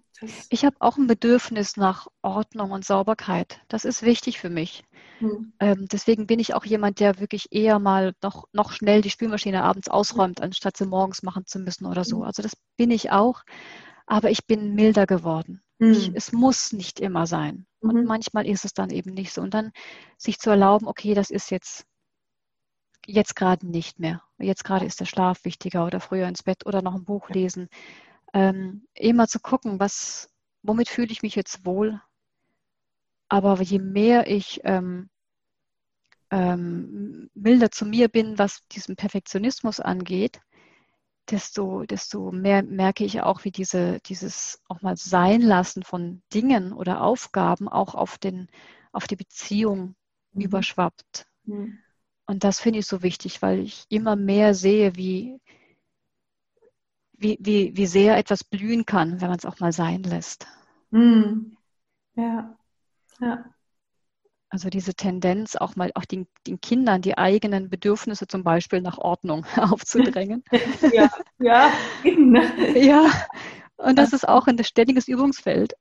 ich 0.50 0.66
habe 0.66 0.76
auch 0.80 0.98
ein 0.98 1.08
Bedürfnis 1.08 1.78
nach 1.78 2.08
Ordnung 2.22 2.72
und 2.72 2.86
Sauberkeit. 2.86 3.60
Das 3.68 3.86
ist 3.86 4.02
wichtig 4.02 4.40
für 4.40 4.50
mich. 4.50 4.84
Mhm. 5.20 5.54
Ähm, 5.60 5.88
deswegen 5.92 6.28
bin 6.28 6.40
ich 6.40 6.54
auch 6.54 6.66
jemand, 6.66 7.00
der 7.00 7.20
wirklich 7.20 7.48
eher 7.52 7.80
mal 7.80 8.14
noch, 8.24 8.46
noch 8.54 8.72
schnell 8.72 9.02
die 9.02 9.10
Spülmaschine 9.10 9.64
abends 9.64 9.90
ausräumt, 9.90 10.42
anstatt 10.42 10.78
sie 10.78 10.86
morgens 10.86 11.24
machen 11.24 11.46
zu 11.46 11.60
müssen 11.60 11.86
oder 11.86 12.04
so. 12.04 12.20
Mhm. 12.20 12.24
Also 12.24 12.42
das 12.42 12.56
bin 12.78 12.92
ich 12.92 13.12
auch. 13.12 13.44
Aber 14.08 14.30
ich 14.30 14.46
bin 14.46 14.76
milder 14.76 15.08
geworden. 15.08 15.62
Mhm. 15.80 15.92
Ich, 15.92 16.12
es 16.14 16.32
muss 16.32 16.72
nicht 16.72 17.00
immer 17.00 17.28
sein. 17.28 17.66
Und 17.80 17.96
mhm. 17.96 18.06
manchmal 18.06 18.48
ist 18.48 18.66
es 18.66 18.74
dann 18.74 18.90
eben 18.90 19.14
nicht 19.14 19.34
so. 19.34 19.42
Und 19.42 19.54
dann 19.54 19.72
sich 20.18 20.40
zu 20.40 20.50
erlauben, 20.50 20.88
okay, 20.88 21.14
das 21.14 21.30
ist 21.30 21.52
jetzt, 21.52 21.86
jetzt 23.06 23.36
gerade 23.36 23.68
nicht 23.68 24.00
mehr. 24.00 24.22
Jetzt 24.38 24.64
gerade 24.64 24.86
ist 24.86 25.00
der 25.00 25.06
Schlaf 25.06 25.44
wichtiger 25.44 25.86
oder 25.86 26.00
früher 26.00 26.28
ins 26.28 26.44
Bett 26.44 26.66
oder 26.66 26.82
noch 26.82 26.96
ein 26.96 27.06
Buch 27.06 27.30
lesen. 27.30 27.70
Ähm, 28.36 28.86
immer 28.94 29.30
zu 29.30 29.40
gucken, 29.40 29.80
was, 29.80 30.30
womit 30.62 30.90
fühle 30.90 31.12
ich 31.12 31.24
mich 31.24 31.36
jetzt 31.36 31.66
wohl. 31.66 32.02
Aber 33.30 33.62
je 33.62 33.80
mehr 33.80 34.30
ich 34.30 34.60
ähm, 34.66 35.10
ähm, 36.32 37.30
milder 37.34 37.72
zu 37.72 37.86
mir 37.86 38.10
bin, 38.10 38.38
was 38.38 38.62
diesen 38.74 38.98
Perfektionismus 38.98 39.80
angeht, 39.80 40.42
desto, 41.30 41.86
desto 41.86 42.34
mehr 42.34 42.62
merke 42.62 43.06
ich 43.06 43.22
auch, 43.22 43.46
wie 43.46 43.52
diese, 43.52 44.00
dieses 44.02 44.62
auch 44.68 44.82
mal 44.82 44.98
sein 44.98 45.42
lassen 45.42 45.84
von 45.84 46.22
Dingen 46.34 46.74
oder 46.74 47.02
Aufgaben 47.02 47.70
auch 47.70 47.96
auf, 47.96 48.18
den, 48.18 48.50
auf 48.92 49.08
die 49.08 49.16
Beziehung 49.16 49.96
mhm. 50.34 50.42
überschwappt. 50.42 51.26
Mhm. 51.46 51.80
Und 52.28 52.44
das 52.44 52.60
finde 52.60 52.80
ich 52.80 52.86
so 52.86 53.02
wichtig, 53.02 53.42
weil 53.42 53.60
ich 53.60 53.86
immer 53.88 54.18
mehr 54.18 54.54
sehe, 54.54 54.98
wie, 54.98 55.40
wie, 57.18 57.38
wie, 57.40 57.76
wie 57.76 57.86
sehr 57.86 58.18
etwas 58.18 58.44
blühen 58.44 58.86
kann, 58.86 59.22
wenn 59.22 59.30
man 59.30 59.38
es 59.38 59.46
auch 59.46 59.60
mal 59.60 59.72
sein 59.72 60.04
lässt. 60.04 60.48
Mhm. 60.92 61.58
Ja, 62.16 62.58
ja. 63.20 63.46
Also 64.50 64.70
diese 64.70 64.94
Tendenz, 64.94 65.56
auch 65.58 65.76
mal 65.76 65.92
auch 65.96 66.06
den, 66.06 66.28
den, 66.48 66.62
Kindern 66.62 67.02
die 67.02 67.18
eigenen 67.18 67.70
Bedürfnisse 67.70 68.26
zum 68.28 68.44
Beispiel 68.44 68.80
nach 68.80 68.98
Ordnung 68.98 69.46
aufzudrängen. 69.58 70.44
ja, 70.94 71.10
ja? 71.40 71.72
Ja, 72.76 73.12
und 73.78 73.98
das 73.98 74.14
ist 74.14 74.28
auch 74.28 74.48
ein 74.48 74.64
ständiges 74.64 75.08
Übungsfeld. 75.08 75.74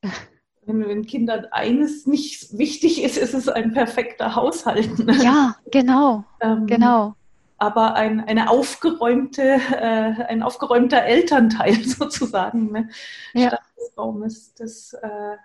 Wenn, 0.66 0.88
wenn 0.88 1.06
Kindern 1.06 1.46
eines 1.50 2.06
nicht 2.06 2.56
wichtig 2.58 3.02
ist, 3.02 3.16
ist 3.16 3.34
es 3.34 3.48
ein 3.48 3.72
perfekter 3.72 4.34
Haushalt. 4.34 4.98
Ne? 4.98 5.22
Ja, 5.22 5.56
genau, 5.70 6.24
ähm, 6.40 6.66
genau. 6.66 7.14
Aber 7.56 7.94
ein, 7.94 8.20
eine 8.20 8.50
aufgeräumte, 8.50 9.42
äh, 9.42 10.24
ein 10.24 10.42
aufgeräumter 10.42 11.02
Elternteil 11.04 11.74
sozusagen 11.84 12.72
ne? 12.72 12.88
ja. 13.32 13.48
statt 13.48 13.62
des 13.76 13.96
Raumes, 13.96 14.54
das, 14.54 14.92
äh, 14.94 15.36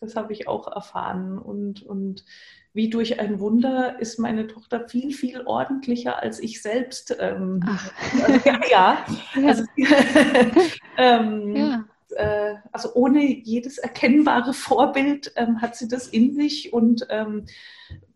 das 0.00 0.16
habe 0.16 0.32
ich 0.32 0.48
auch 0.48 0.66
erfahren. 0.70 1.38
Und, 1.38 1.82
und 1.82 2.24
wie 2.74 2.88
durch 2.88 3.20
ein 3.20 3.38
Wunder 3.38 4.00
ist 4.00 4.18
meine 4.18 4.46
Tochter 4.46 4.88
viel, 4.88 5.12
viel 5.12 5.42
ordentlicher 5.42 6.22
als 6.22 6.40
ich 6.40 6.62
selbst. 6.62 7.14
Ähm, 7.18 7.60
ja, 8.44 8.60
ja, 8.70 9.06
also, 9.46 9.64
ähm, 10.96 11.56
ja. 11.56 11.84
Äh, 12.16 12.54
also 12.72 12.94
ohne 12.94 13.22
jedes 13.22 13.78
erkennbare 13.78 14.54
Vorbild 14.54 15.32
ähm, 15.36 15.60
hat 15.60 15.76
sie 15.76 15.88
das 15.88 16.08
in 16.08 16.34
sich 16.34 16.72
und 16.72 17.06
ähm, 17.10 17.46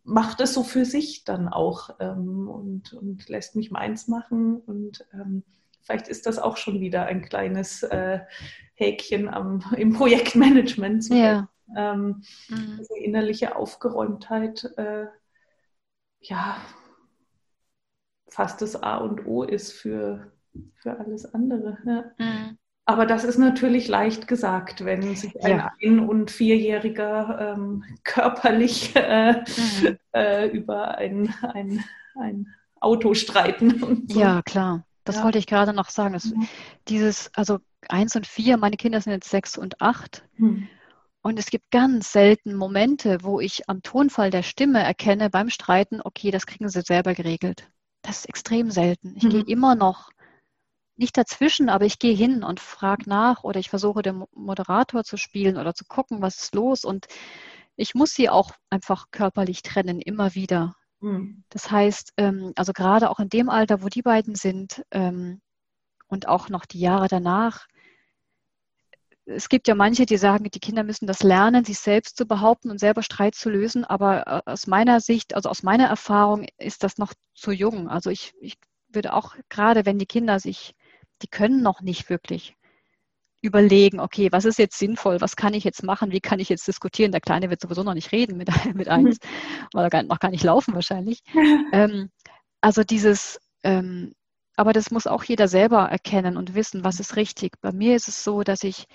macht 0.07 0.40
es 0.40 0.55
so 0.55 0.62
für 0.62 0.85
sich 0.85 1.25
dann 1.25 1.49
auch 1.49 1.90
ähm, 2.01 2.49
und, 2.49 2.92
und 2.95 3.29
lässt 3.29 3.57
mich 3.57 3.71
meins 3.71 4.09
machen. 4.09 4.57
Und 4.57 5.07
ähm, 5.12 5.42
vielleicht 5.83 6.09
ist 6.09 6.27
das 6.27 6.38
auch 6.38 6.57
schon 6.57 6.81
wieder 6.81 7.07
ein 7.07 7.23
kleines 7.23 7.83
äh, 7.83 8.21
Häkchen 8.75 9.29
am, 9.29 9.62
im 9.77 9.92
Projektmanagement. 9.92 11.09
Ja 11.11 11.49
ähm, 11.75 12.23
mhm. 12.49 12.77
diese 12.79 12.99
innerliche 12.99 13.57
Aufgeräumtheit, 13.57 14.64
äh, 14.77 15.07
ja, 16.21 16.57
fast 18.29 18.62
das 18.62 18.83
A 18.83 18.99
und 18.99 19.27
O 19.27 19.42
ist 19.42 19.73
für, 19.73 20.33
für 20.75 20.99
alles 20.99 21.33
andere. 21.35 21.79
Ja. 21.85 22.05
Mhm. 22.19 22.59
Aber 22.88 23.05
das 23.05 23.25
ist 23.25 23.37
natürlich 23.37 23.88
leicht 23.88 24.29
gesagt, 24.29 24.85
wenn 24.85 25.16
sich 25.16 25.44
ein 25.44 25.59
ja. 25.59 25.72
ein- 25.83 25.99
und 25.99 26.31
vierjähriger 26.31 27.55
ähm, 27.57 27.85
körperlich 28.05 28.94
äh, 28.94 29.33
mhm. 29.33 29.99
äh, 30.12 30.46
über 30.46 30.96
ein, 30.96 31.35
ein, 31.42 31.85
ein 32.14 32.55
Auto 32.81 33.14
streiten. 33.14 34.07
So. 34.09 34.20
Ja, 34.20 34.40
klar. 34.42 34.87
Das 35.03 35.16
ja. 35.16 35.25
wollte 35.25 35.38
ich 35.38 35.46
gerade 35.46 35.72
noch 35.72 35.88
sagen. 35.88 36.14
Es, 36.14 36.27
mhm. 36.27 36.49
Dieses, 36.87 37.31
also 37.35 37.59
eins 37.88 38.14
und 38.14 38.27
vier, 38.27 38.57
meine 38.57 38.77
Kinder 38.77 39.01
sind 39.01 39.12
jetzt 39.12 39.31
sechs 39.31 39.59
und 39.59 39.81
acht. 39.81 40.25
Mhm. 40.37 40.68
Und 41.22 41.40
es 41.40 41.46
gibt 41.46 41.72
ganz 41.72 42.12
selten 42.12 42.55
Momente, 42.55 43.18
wo 43.22 43.40
ich 43.40 43.68
am 43.68 43.83
Tonfall 43.83 44.31
der 44.31 44.44
Stimme 44.44 44.81
erkenne 44.81 45.29
beim 45.29 45.51
Streiten, 45.51 46.01
okay, 46.01 46.31
das 46.31 46.46
kriegen 46.46 46.68
sie 46.68 46.83
selber 46.83 47.14
geregelt. 47.14 47.68
Das 48.03 48.18
ist 48.18 48.29
extrem 48.29 48.70
selten. 48.70 49.14
Ich 49.16 49.25
mhm. 49.25 49.31
gehe 49.31 49.42
immer 49.42 49.75
noch 49.75 50.11
nicht 50.96 51.16
dazwischen, 51.16 51.68
aber 51.68 51.85
ich 51.85 51.98
gehe 51.98 52.14
hin 52.14 52.42
und 52.42 52.61
frage 52.61 53.09
nach 53.09 53.44
oder 53.44 53.61
ich 53.61 53.70
versuche 53.70 54.02
den 54.02 54.24
Moderator 54.32 55.04
zu 55.04 55.16
spielen 55.16 55.56
oder 55.56 55.74
zu 55.74 55.85
gucken, 55.85 56.22
was 56.22 56.42
ist 56.42 56.54
los. 56.54 56.85
Und 56.85 57.06
ich 57.76 57.94
muss 57.94 58.14
sie 58.14 58.28
auch 58.28 58.52
einfach 58.70 59.11
körperlich 59.11 59.62
trennen, 59.62 60.00
immer 60.00 60.35
wieder. 60.35 60.74
Mhm. 61.00 61.44
Das 61.50 61.70
heißt, 61.70 62.14
ähm, 62.16 62.52
also 62.56 62.72
gerade 62.72 63.11
auch 63.11 63.20
in 63.20 63.28
dem 63.28 63.48
Alter, 63.50 63.82
wo 63.82 63.88
die 63.88 64.02
beiden 64.02 64.35
sind 64.35 64.82
ähm, 64.90 65.40
und 66.09 66.28
auch 66.28 66.48
noch 66.48 66.64
die 66.64 66.80
Jahre 66.80 67.09
danach, 67.09 67.66
es 69.26 69.48
gibt 69.48 69.66
ja 69.66 69.74
manche, 69.74 70.06
die 70.06 70.16
sagen, 70.16 70.44
die 70.44 70.61
Kinder 70.61 70.85
müssen 70.85 71.06
das 71.06 71.22
lernen, 71.22 71.64
sich 71.64 71.80
selbst 71.80 72.16
zu 72.16 72.26
behaupten 72.26 72.70
und 72.70 72.78
selber 72.78 73.02
Streit 73.02 73.35
zu 73.35 73.50
lösen. 73.50 73.85
Aber 73.85 74.26
äh, 74.26 74.50
aus 74.50 74.68
meiner 74.68 75.00
Sicht, 75.00 75.35
also 75.35 75.48
aus 75.48 75.64
meiner 75.64 75.87
Erfahrung, 75.87 76.46
ist 76.59 76.85
das 76.85 76.96
noch 76.96 77.12
zu 77.35 77.50
jung. 77.50 77.88
Also 77.88 78.11
ich, 78.11 78.35
ich 78.40 78.56
würde 78.88 79.12
auch 79.12 79.35
gerade, 79.48 79.85
wenn 79.85 79.98
die 79.98 80.06
Kinder 80.06 80.38
sich, 80.38 80.76
die 81.22 81.29
können 81.29 81.62
noch 81.62 81.81
nicht 81.81 82.11
wirklich 82.11 82.57
überlegen, 83.42 84.00
okay, 84.00 84.29
was 84.33 84.44
ist 84.44 84.59
jetzt 84.59 84.79
sinnvoll, 84.79 85.20
was 85.20 85.37
kann 85.37 85.55
ich 85.55 85.64
jetzt 85.64 85.83
machen, 85.83 86.11
wie 86.11 86.20
kann 86.20 86.40
ich 86.40 86.48
jetzt 86.48 86.66
diskutieren. 86.66 87.12
Der 87.12 87.20
Kleine 87.20 87.50
wird 87.50 87.61
sowieso 87.61 87.83
noch 87.83 87.94
nicht 87.94 88.12
reden 88.12 88.37
mit, 88.37 88.48
mit 88.74 88.88
eins, 88.88 89.18
weil 89.72 89.88
er 89.90 90.02
noch 90.02 90.18
gar 90.18 90.31
nicht 90.31 90.44
laufen 90.44 90.74
wahrscheinlich. 90.74 91.22
ähm, 91.72 92.11
also 92.61 92.83
dieses, 92.83 93.38
ähm, 93.62 94.14
aber 94.57 94.72
das 94.72 94.90
muss 94.90 95.07
auch 95.07 95.22
jeder 95.24 95.48
selber 95.48 95.85
erkennen 95.85 96.37
und 96.37 96.55
wissen, 96.55 96.85
was 96.85 97.00
ist 97.00 97.16
richtig. 97.16 97.61
Bei 97.61 97.72
mir 97.72 97.94
ist 97.94 98.09
es 98.09 98.24
so, 98.24 98.42
dass 98.42 98.64
ich 98.64 98.87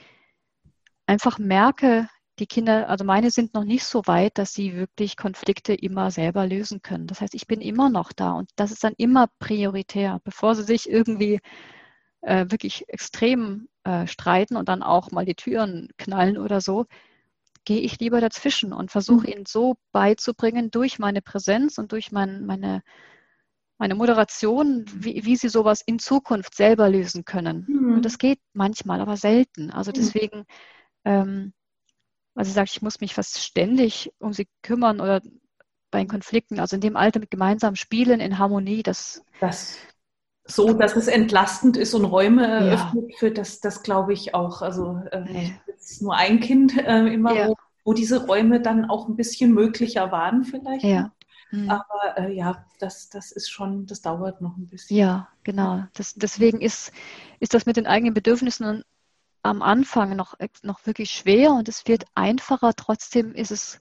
einfach 1.06 1.38
merke, 1.40 2.08
die 2.40 2.48
Kinder, 2.48 2.90
also 2.90 3.06
meine 3.06 3.30
sind 3.30 3.54
noch 3.54 3.64
nicht 3.66 3.84
so 3.84 4.02
weit, 4.06 4.38
dass 4.38 4.54
sie 4.54 4.76
wirklich 4.76 5.16
Konflikte 5.16 5.74
immer 5.74 6.10
selber 6.10 6.48
lösen 6.48 6.82
können. 6.82 7.06
Das 7.06 7.22
heißt, 7.22 7.36
ich 7.36 7.46
bin 7.46 7.62
immer 7.62 7.90
noch 7.90 8.12
da 8.14 8.34
und 8.34 8.50
das 8.56 8.72
ist 8.72 8.84
dann 8.84 8.94
immer 8.98 9.28
prioritär, 9.40 10.20
bevor 10.24 10.56
sie 10.56 10.64
sich 10.64 10.90
irgendwie 10.90 11.40
äh, 12.22 12.46
wirklich 12.50 12.88
extrem 12.90 13.68
äh, 13.84 14.08
streiten 14.08 14.56
und 14.56 14.70
dann 14.70 14.84
auch 14.84 15.12
mal 15.12 15.26
die 15.26 15.36
Türen 15.36 15.90
knallen 15.98 16.38
oder 16.38 16.62
so, 16.62 16.86
gehe 17.66 17.80
ich 17.80 18.00
lieber 18.00 18.22
dazwischen 18.22 18.74
und 18.74 18.92
versuche 18.92 19.28
mhm. 19.28 19.34
ihnen 19.34 19.46
so 19.46 19.76
beizubringen 19.92 20.72
durch 20.72 21.00
meine 21.00 21.22
Präsenz 21.22 21.78
und 21.78 21.92
durch 21.92 22.12
mein, 22.12 22.46
meine, 22.46 22.82
meine 23.78 23.96
Moderation, 23.96 24.86
wie, 24.94 25.26
wie 25.26 25.36
sie 25.36 25.50
sowas 25.50 25.82
in 25.86 26.00
Zukunft 26.00 26.56
selber 26.56 26.90
lösen 26.90 27.26
können. 27.26 27.66
Mhm. 27.68 27.94
Und 27.96 28.06
das 28.06 28.18
geht 28.18 28.40
manchmal, 28.54 29.02
aber 29.02 29.18
selten. 29.18 29.72
Also 29.72 29.92
mhm. 29.92 29.96
deswegen 29.96 30.46
ähm, 31.06 31.54
also 32.36 32.50
sie 32.50 32.56
sagt, 32.56 32.72
ich 32.72 32.82
muss 32.82 33.02
mich 33.02 33.14
fast 33.14 33.40
ständig 33.40 34.12
um 34.20 34.34
sie 34.34 34.48
kümmern 34.62 35.02
oder 35.02 35.22
bei 35.90 36.00
den 36.00 36.08
Konflikten, 36.08 36.60
also 36.60 36.76
in 36.76 36.82
dem 36.82 36.96
Alter 36.96 37.20
mit 37.20 37.32
gemeinsam 37.32 37.76
spielen 37.76 38.22
in 38.22 38.38
Harmonie, 38.38 38.82
das, 38.82 39.24
das 39.42 39.78
so, 40.56 40.74
dass 40.74 40.96
es 40.96 41.08
entlastend 41.08 41.78
ist 41.78 41.94
und 41.94 42.06
Räume 42.06 42.46
eröffnet 42.46 43.12
ja. 43.12 43.18
für 43.18 43.32
das, 43.32 43.60
das 43.60 43.84
glaube 43.84 44.14
ich 44.14 44.34
auch. 44.36 44.62
Also 44.62 45.02
äh, 45.12 45.52
ist 45.78 46.02
nur 46.02 46.16
ein 46.16 46.40
Kind 46.40 46.78
äh, 46.78 47.08
immer, 47.08 47.36
ja. 47.36 47.48
wo, 47.50 47.56
wo, 47.84 47.94
diese 47.94 48.26
Räume 48.26 48.62
dann 48.62 48.90
auch 48.90 49.08
ein 49.08 49.16
bisschen 49.16 49.54
möglicher 49.54 50.12
waren 50.12 50.44
vielleicht. 50.44 50.84
Ja. 50.84 51.12
Mhm. 51.52 51.70
Aber 51.70 52.18
äh, 52.18 52.34
ja, 52.34 52.66
das, 52.80 53.10
das 53.10 53.32
ist 53.32 53.50
schon, 53.50 53.86
das 53.86 54.02
dauert 54.02 54.42
noch 54.42 54.58
ein 54.58 54.68
bisschen. 54.68 54.98
Ja, 54.98 55.28
genau. 55.44 55.84
Das, 55.94 56.14
deswegen 56.16 56.62
ist, 56.62 56.92
ist 57.40 57.54
das 57.54 57.66
mit 57.66 57.78
den 57.78 57.88
eigenen 57.88 58.14
Bedürfnissen 58.14 58.84
am 59.44 59.62
Anfang 59.62 60.16
noch, 60.16 60.36
noch 60.62 60.86
wirklich 60.86 61.12
schwer 61.12 61.52
und 61.52 61.68
es 61.68 61.88
wird 61.88 62.06
einfacher. 62.16 62.74
Trotzdem 62.76 63.34
ist 63.34 63.52
es 63.52 63.80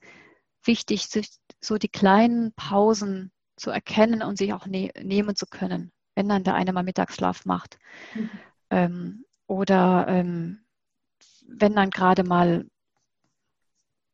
wichtig, 0.64 1.06
sich 1.06 1.28
so 1.60 1.76
die 1.76 1.88
kleinen 1.88 2.52
Pausen 2.54 3.30
zu 3.56 3.70
erkennen 3.70 4.22
und 4.22 4.38
sich 4.38 4.52
auch 4.52 4.66
ne 4.66 4.90
nehmen 5.02 5.36
zu 5.36 5.46
können, 5.46 5.92
wenn 6.20 6.28
dann 6.28 6.44
der 6.44 6.54
eine 6.54 6.74
mal 6.74 6.82
Mittagsschlaf 6.82 7.46
macht. 7.46 7.78
Mhm. 8.14 8.30
Ähm, 8.68 9.24
oder 9.46 10.04
ähm, 10.06 10.60
wenn 11.48 11.74
dann 11.74 11.88
gerade 11.88 12.24
mal 12.24 12.66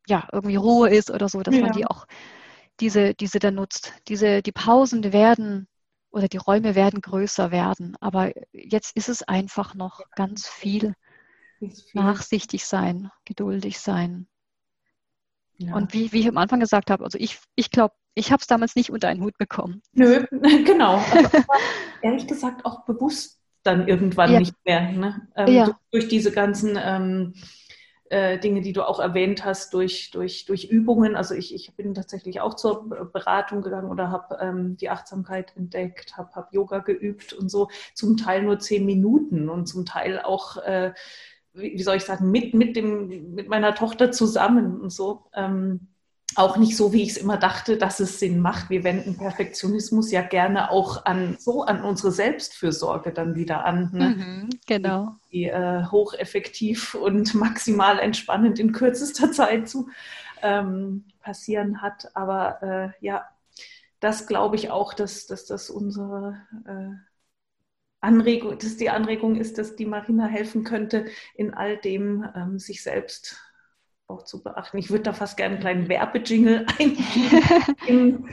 ja, 0.07 0.25
irgendwie 0.31 0.55
Ruhe 0.55 0.89
ist 0.89 1.11
oder 1.11 1.27
so, 1.27 1.41
dass 1.41 1.55
ja. 1.55 1.61
man 1.61 1.73
die 1.73 1.85
auch 1.85 2.07
diese, 2.79 3.13
diese 3.13 3.39
dann 3.39 3.55
nutzt. 3.55 3.93
Diese, 4.07 4.41
die 4.41 4.53
Pausen 4.53 5.11
werden 5.11 5.67
oder 6.11 6.29
die 6.29 6.37
Räume 6.37 6.75
werden 6.75 7.01
größer 7.01 7.51
werden. 7.51 7.97
Aber 7.99 8.31
jetzt 8.53 8.95
ist 8.95 9.09
es 9.09 9.21
einfach 9.23 9.75
noch 9.75 9.99
ganz 10.15 10.47
viel 10.47 10.93
nachsichtig 11.93 12.65
sein, 12.65 13.11
geduldig 13.25 13.79
sein. 13.79 14.29
Ja. 15.57 15.75
Und 15.75 15.93
wie, 15.93 16.11
wie 16.11 16.19
ich 16.19 16.27
am 16.27 16.37
Anfang 16.37 16.59
gesagt 16.59 16.91
habe, 16.91 17.03
also 17.03 17.17
ich, 17.17 17.39
ich 17.55 17.71
glaube, 17.71 17.95
ich 18.13 18.31
habe 18.31 18.41
es 18.41 18.47
damals 18.47 18.75
nicht 18.75 18.91
unter 18.91 19.07
einen 19.07 19.23
Hut 19.23 19.37
bekommen. 19.37 19.81
Nö, 19.93 20.25
genau. 20.65 20.95
Aber 21.11 21.57
ehrlich 22.01 22.27
gesagt 22.27 22.65
auch 22.65 22.85
bewusst 22.85 23.39
dann 23.63 23.87
irgendwann 23.87 24.31
ja. 24.31 24.39
nicht 24.39 24.55
mehr. 24.65 24.91
Ne? 24.91 25.27
Ähm, 25.35 25.47
ja. 25.53 25.65
durch, 25.65 25.77
durch, 25.91 26.07
diese 26.07 26.31
ganzen 26.31 26.79
ähm, 26.81 27.33
äh, 28.09 28.39
Dinge, 28.39 28.61
die 28.61 28.73
du 28.73 28.87
auch 28.87 28.99
erwähnt 28.99 29.43
hast, 29.43 29.73
durch, 29.73 30.11
durch, 30.11 30.45
durch 30.45 30.65
Übungen. 30.65 31.15
Also 31.15 31.35
ich, 31.35 31.53
ich 31.53 31.75
bin 31.75 31.93
tatsächlich 31.93 32.39
auch 32.39 32.55
zur 32.55 32.89
Beratung 33.11 33.61
gegangen 33.61 33.89
oder 33.89 34.09
habe 34.09 34.37
ähm, 34.41 34.77
die 34.77 34.89
Achtsamkeit 34.89 35.55
entdeckt, 35.55 36.17
habe 36.17 36.31
hab 36.33 36.53
Yoga 36.53 36.79
geübt 36.79 37.33
und 37.33 37.49
so. 37.49 37.69
Zum 37.93 38.17
Teil 38.17 38.43
nur 38.43 38.59
zehn 38.59 38.85
Minuten 38.85 39.49
und 39.49 39.67
zum 39.67 39.85
Teil 39.85 40.21
auch, 40.21 40.57
äh, 40.57 40.93
wie, 41.57 41.83
soll 41.83 41.97
ich 41.97 42.03
sagen, 42.03 42.31
mit, 42.31 42.53
mit, 42.53 42.75
dem, 42.75 43.33
mit 43.33 43.49
meiner 43.49 43.75
Tochter 43.75 44.11
zusammen 44.11 44.79
und 44.79 44.91
so. 44.91 45.25
Ähm, 45.33 45.87
auch 46.35 46.57
nicht 46.57 46.75
so, 46.77 46.93
wie 46.93 47.01
ich 47.03 47.11
es 47.11 47.17
immer 47.17 47.37
dachte, 47.37 47.77
dass 47.77 47.99
es 47.99 48.19
Sinn 48.19 48.39
macht. 48.41 48.69
Wir 48.69 48.83
wenden 48.83 49.17
Perfektionismus 49.17 50.11
ja 50.11 50.21
gerne 50.21 50.69
auch 50.71 51.05
an 51.05 51.37
so 51.39 51.63
an 51.63 51.81
unsere 51.83 52.11
Selbstfürsorge 52.11 53.11
dann 53.11 53.35
wieder 53.35 53.65
an. 53.65 53.89
Ne? 53.93 54.09
Mhm, 54.09 54.49
genau. 54.67 55.15
Die, 55.31 55.37
die 55.37 55.45
äh, 55.45 55.85
hocheffektiv 55.85 56.93
und 56.95 57.33
maximal 57.33 57.97
entspannend 57.97 58.59
in 58.59 58.71
kürzester 58.71 59.31
Zeit 59.31 59.69
zu 59.69 59.89
ähm, 60.41 61.05
passieren 61.21 61.81
hat. 61.81 62.15
Aber 62.15 62.61
äh, 62.61 63.05
ja, 63.05 63.25
das 63.99 64.27
glaube 64.27 64.57
ich 64.57 64.69
auch, 64.69 64.93
dass, 64.93 65.25
dass 65.25 65.45
das 65.45 65.69
unsere 65.69 66.37
äh, 66.65 67.06
Anregung, 68.01 68.57
dass 68.57 68.77
die 68.77 68.89
Anregung 68.89 69.35
ist, 69.35 69.57
dass 69.57 69.75
die 69.75 69.85
Marina 69.85 70.27
helfen 70.27 70.63
könnte, 70.63 71.05
in 71.35 71.53
all 71.53 71.77
dem 71.77 72.25
ähm, 72.35 72.59
sich 72.59 72.83
selbst 72.83 73.41
auch 74.07 74.23
zu 74.23 74.41
beachten. 74.41 74.77
Ich 74.77 74.89
würde 74.89 75.03
da 75.03 75.13
fast 75.13 75.37
gerne 75.37 75.55
einen 75.55 75.61
kleinen 75.61 75.89
Werbejingle 75.89 76.65
einfügen. 76.79 77.75
Im 77.87 78.29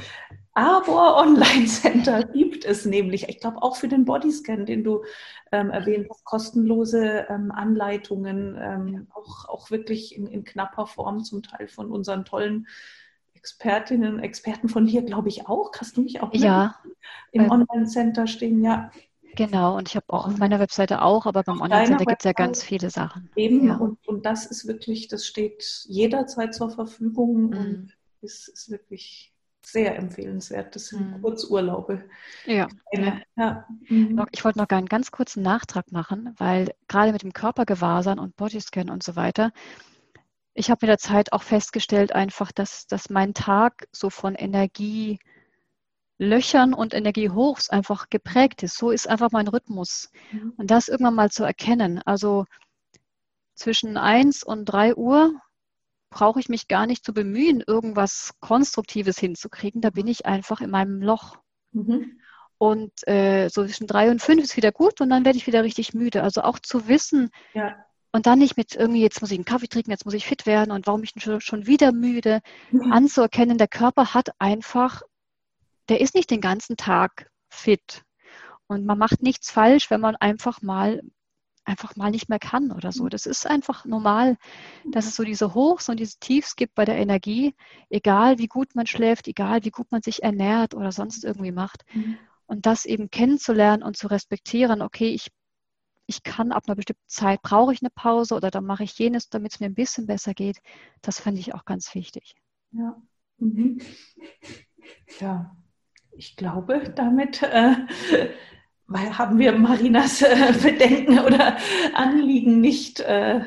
Arbor 0.52 1.16
Online 1.16 1.66
Center 1.66 2.22
gibt 2.22 2.64
es 2.64 2.84
nämlich, 2.84 3.28
ich 3.28 3.40
glaube 3.40 3.60
auch 3.60 3.76
für 3.76 3.88
den 3.88 4.04
Bodyscan, 4.04 4.66
den 4.66 4.84
du 4.84 5.02
ähm, 5.50 5.70
erwähnt 5.70 6.06
hast, 6.08 6.24
kostenlose 6.24 7.26
ähm, 7.28 7.50
Anleitungen, 7.50 8.56
ähm, 8.60 9.08
auch, 9.12 9.48
auch 9.48 9.70
wirklich 9.72 10.14
in, 10.16 10.28
in 10.28 10.44
knapper 10.44 10.86
Form 10.86 11.24
zum 11.24 11.42
Teil 11.42 11.66
von 11.66 11.90
unseren 11.90 12.24
tollen 12.24 12.68
Expertinnen 13.34 14.14
und 14.14 14.20
Experten 14.20 14.68
von 14.68 14.86
hier, 14.86 15.02
glaube 15.02 15.28
ich, 15.28 15.48
auch. 15.48 15.72
Hast 15.78 15.96
du 15.96 16.02
mich 16.02 16.22
auch 16.22 16.32
ja. 16.32 16.76
im 17.32 17.50
Online 17.50 17.86
Center 17.86 18.28
stehen? 18.28 18.62
Ja. 18.62 18.90
Genau, 19.36 19.76
und 19.76 19.88
ich 19.88 19.96
habe 19.96 20.06
auch 20.08 20.26
auf 20.26 20.38
meiner 20.38 20.60
Webseite 20.60 21.02
auch, 21.02 21.26
aber 21.26 21.42
beim 21.42 21.60
Online-Center 21.60 22.04
gibt 22.04 22.20
es 22.20 22.24
ja 22.24 22.32
ganz 22.32 22.62
viele 22.62 22.90
Sachen. 22.90 23.30
Eben, 23.36 23.66
ja. 23.66 23.76
und, 23.76 24.06
und 24.06 24.26
das 24.26 24.46
ist 24.46 24.66
wirklich, 24.66 25.08
das 25.08 25.26
steht 25.26 25.84
jederzeit 25.88 26.54
zur 26.54 26.70
Verfügung 26.70 27.50
mhm. 27.50 27.56
und 27.56 27.96
ist, 28.20 28.48
ist 28.48 28.70
wirklich 28.70 29.34
sehr 29.64 29.96
empfehlenswert. 29.96 30.74
Das 30.74 30.86
sind 30.86 31.10
mhm. 31.10 31.22
Kurzurlaube. 31.22 32.04
Ja. 32.46 32.68
ja. 32.92 33.20
ja. 33.36 33.66
Mhm. 33.88 34.24
Ich 34.32 34.44
wollte 34.44 34.58
noch 34.58 34.68
einen 34.68 34.86
ganz 34.86 35.10
kurzen 35.10 35.42
Nachtrag 35.42 35.90
machen, 35.90 36.34
weil 36.36 36.74
gerade 36.88 37.12
mit 37.12 37.22
dem 37.22 37.32
Körpergewahrsam 37.32 38.18
und 38.18 38.36
Bodyscan 38.36 38.90
und 38.90 39.02
so 39.02 39.16
weiter, 39.16 39.52
ich 40.54 40.70
habe 40.70 40.78
mit 40.82 40.90
der 40.90 40.98
Zeit 40.98 41.32
auch 41.32 41.42
festgestellt, 41.42 42.12
einfach, 42.12 42.52
dass, 42.52 42.86
dass 42.86 43.10
mein 43.10 43.34
Tag 43.34 43.88
so 43.90 44.08
von 44.10 44.34
Energie 44.34 45.18
Löchern 46.18 46.74
und 46.74 46.94
Energiehochs 46.94 47.70
einfach 47.70 48.08
geprägt 48.08 48.62
ist. 48.62 48.76
So 48.76 48.90
ist 48.90 49.08
einfach 49.08 49.30
mein 49.32 49.48
Rhythmus. 49.48 50.10
Mhm. 50.32 50.54
Und 50.56 50.70
das 50.70 50.88
irgendwann 50.88 51.14
mal 51.14 51.30
zu 51.30 51.44
erkennen. 51.44 52.00
Also 52.04 52.44
zwischen 53.54 53.96
1 53.96 54.42
und 54.42 54.64
3 54.66 54.94
Uhr 54.94 55.34
brauche 56.10 56.38
ich 56.38 56.48
mich 56.48 56.68
gar 56.68 56.86
nicht 56.86 57.04
zu 57.04 57.12
bemühen, 57.12 57.62
irgendwas 57.66 58.34
Konstruktives 58.40 59.18
hinzukriegen. 59.18 59.80
Da 59.80 59.90
bin 59.90 60.06
ich 60.06 60.26
einfach 60.26 60.60
in 60.60 60.70
meinem 60.70 61.02
Loch. 61.02 61.38
Mhm. 61.72 62.20
Und 62.58 62.92
äh, 63.08 63.48
so 63.48 63.64
zwischen 63.64 63.88
3 63.88 64.12
und 64.12 64.22
5 64.22 64.42
ist 64.42 64.56
wieder 64.56 64.70
gut 64.70 65.00
und 65.00 65.10
dann 65.10 65.24
werde 65.24 65.36
ich 65.36 65.48
wieder 65.48 65.64
richtig 65.64 65.92
müde. 65.92 66.22
Also 66.22 66.42
auch 66.42 66.60
zu 66.60 66.86
wissen, 66.86 67.30
ja. 67.52 67.74
und 68.12 68.26
dann 68.26 68.38
nicht 68.38 68.56
mit 68.56 68.76
irgendwie, 68.76 69.02
jetzt 69.02 69.20
muss 69.20 69.32
ich 69.32 69.38
einen 69.38 69.44
Kaffee 69.44 69.66
trinken, 69.66 69.90
jetzt 69.90 70.04
muss 70.04 70.14
ich 70.14 70.24
fit 70.24 70.46
werden 70.46 70.70
und 70.70 70.86
warum 70.86 71.02
ich 71.02 71.12
schon, 71.18 71.40
schon 71.40 71.66
wieder 71.66 71.90
müde, 71.90 72.40
mhm. 72.70 72.92
anzuerkennen, 72.92 73.58
der 73.58 73.66
Körper 73.66 74.14
hat 74.14 74.30
einfach 74.38 75.02
der 75.88 76.00
ist 76.00 76.14
nicht 76.14 76.30
den 76.30 76.40
ganzen 76.40 76.76
Tag 76.76 77.30
fit. 77.48 78.02
Und 78.66 78.86
man 78.86 78.98
macht 78.98 79.22
nichts 79.22 79.50
falsch, 79.50 79.90
wenn 79.90 80.00
man 80.00 80.16
einfach 80.16 80.62
mal 80.62 81.02
einfach 81.64 81.96
mal 81.96 82.10
nicht 82.10 82.28
mehr 82.28 82.38
kann 82.38 82.70
oder 82.70 82.92
so. 82.92 83.08
Das 83.08 83.26
ist 83.26 83.46
einfach 83.46 83.84
normal, 83.84 84.36
dass 84.92 85.06
es 85.06 85.16
so 85.16 85.24
diese 85.24 85.54
Hochs 85.54 85.88
und 85.88 85.98
diese 85.98 86.18
Tiefs 86.18 86.56
gibt 86.56 86.74
bei 86.74 86.84
der 86.84 86.96
Energie, 86.96 87.54
egal 87.88 88.38
wie 88.38 88.48
gut 88.48 88.74
man 88.74 88.86
schläft, 88.86 89.28
egal 89.28 89.64
wie 89.64 89.70
gut 89.70 89.90
man 89.90 90.02
sich 90.02 90.22
ernährt 90.22 90.74
oder 90.74 90.92
sonst 90.92 91.24
irgendwie 91.24 91.52
macht. 91.52 91.84
Mhm. 91.94 92.18
Und 92.46 92.66
das 92.66 92.84
eben 92.84 93.10
kennenzulernen 93.10 93.82
und 93.82 93.96
zu 93.96 94.08
respektieren, 94.08 94.82
okay, 94.82 95.08
ich, 95.08 95.28
ich 96.06 96.22
kann 96.22 96.52
ab 96.52 96.64
einer 96.66 96.76
bestimmten 96.76 97.08
Zeit, 97.08 97.40
brauche 97.40 97.72
ich 97.72 97.80
eine 97.80 97.90
Pause 97.90 98.34
oder 98.34 98.50
dann 98.50 98.66
mache 98.66 98.84
ich 98.84 98.98
jenes, 98.98 99.30
damit 99.30 99.54
es 99.54 99.60
mir 99.60 99.66
ein 99.66 99.74
bisschen 99.74 100.06
besser 100.06 100.34
geht, 100.34 100.58
das 101.00 101.20
finde 101.20 101.40
ich 101.40 101.54
auch 101.54 101.64
ganz 101.64 101.94
wichtig. 101.94 102.34
Ja. 102.72 103.00
Mhm. 103.38 103.78
Ja, 105.18 105.56
ich 106.16 106.36
glaube, 106.36 106.92
damit 106.94 107.42
äh, 107.42 107.74
haben 108.88 109.38
wir 109.38 109.52
Marinas 109.52 110.22
äh, 110.22 110.52
Bedenken 110.62 111.18
oder 111.20 111.56
Anliegen 111.94 112.60
nicht 112.60 113.00
äh, 113.00 113.40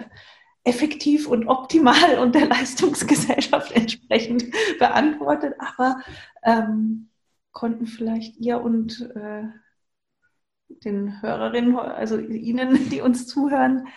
effektiv 0.64 1.28
und 1.28 1.48
optimal 1.48 2.20
und 2.20 2.36
der 2.36 2.48
Leistungsgesellschaft 2.48 3.72
entsprechend 3.76 4.46
beantwortet, 4.80 5.56
aber 5.60 6.02
ähm, 6.44 7.10
konnten 7.52 7.88
vielleicht 7.88 8.38
ihr 8.38 8.62
und 8.62 9.10
äh, 9.16 9.44
den 10.84 11.22
Hörerinnen, 11.22 11.78
also 11.78 12.20
Ihnen, 12.20 12.90
die 12.90 13.00
uns 13.02 13.26
zuhören, 13.26 13.88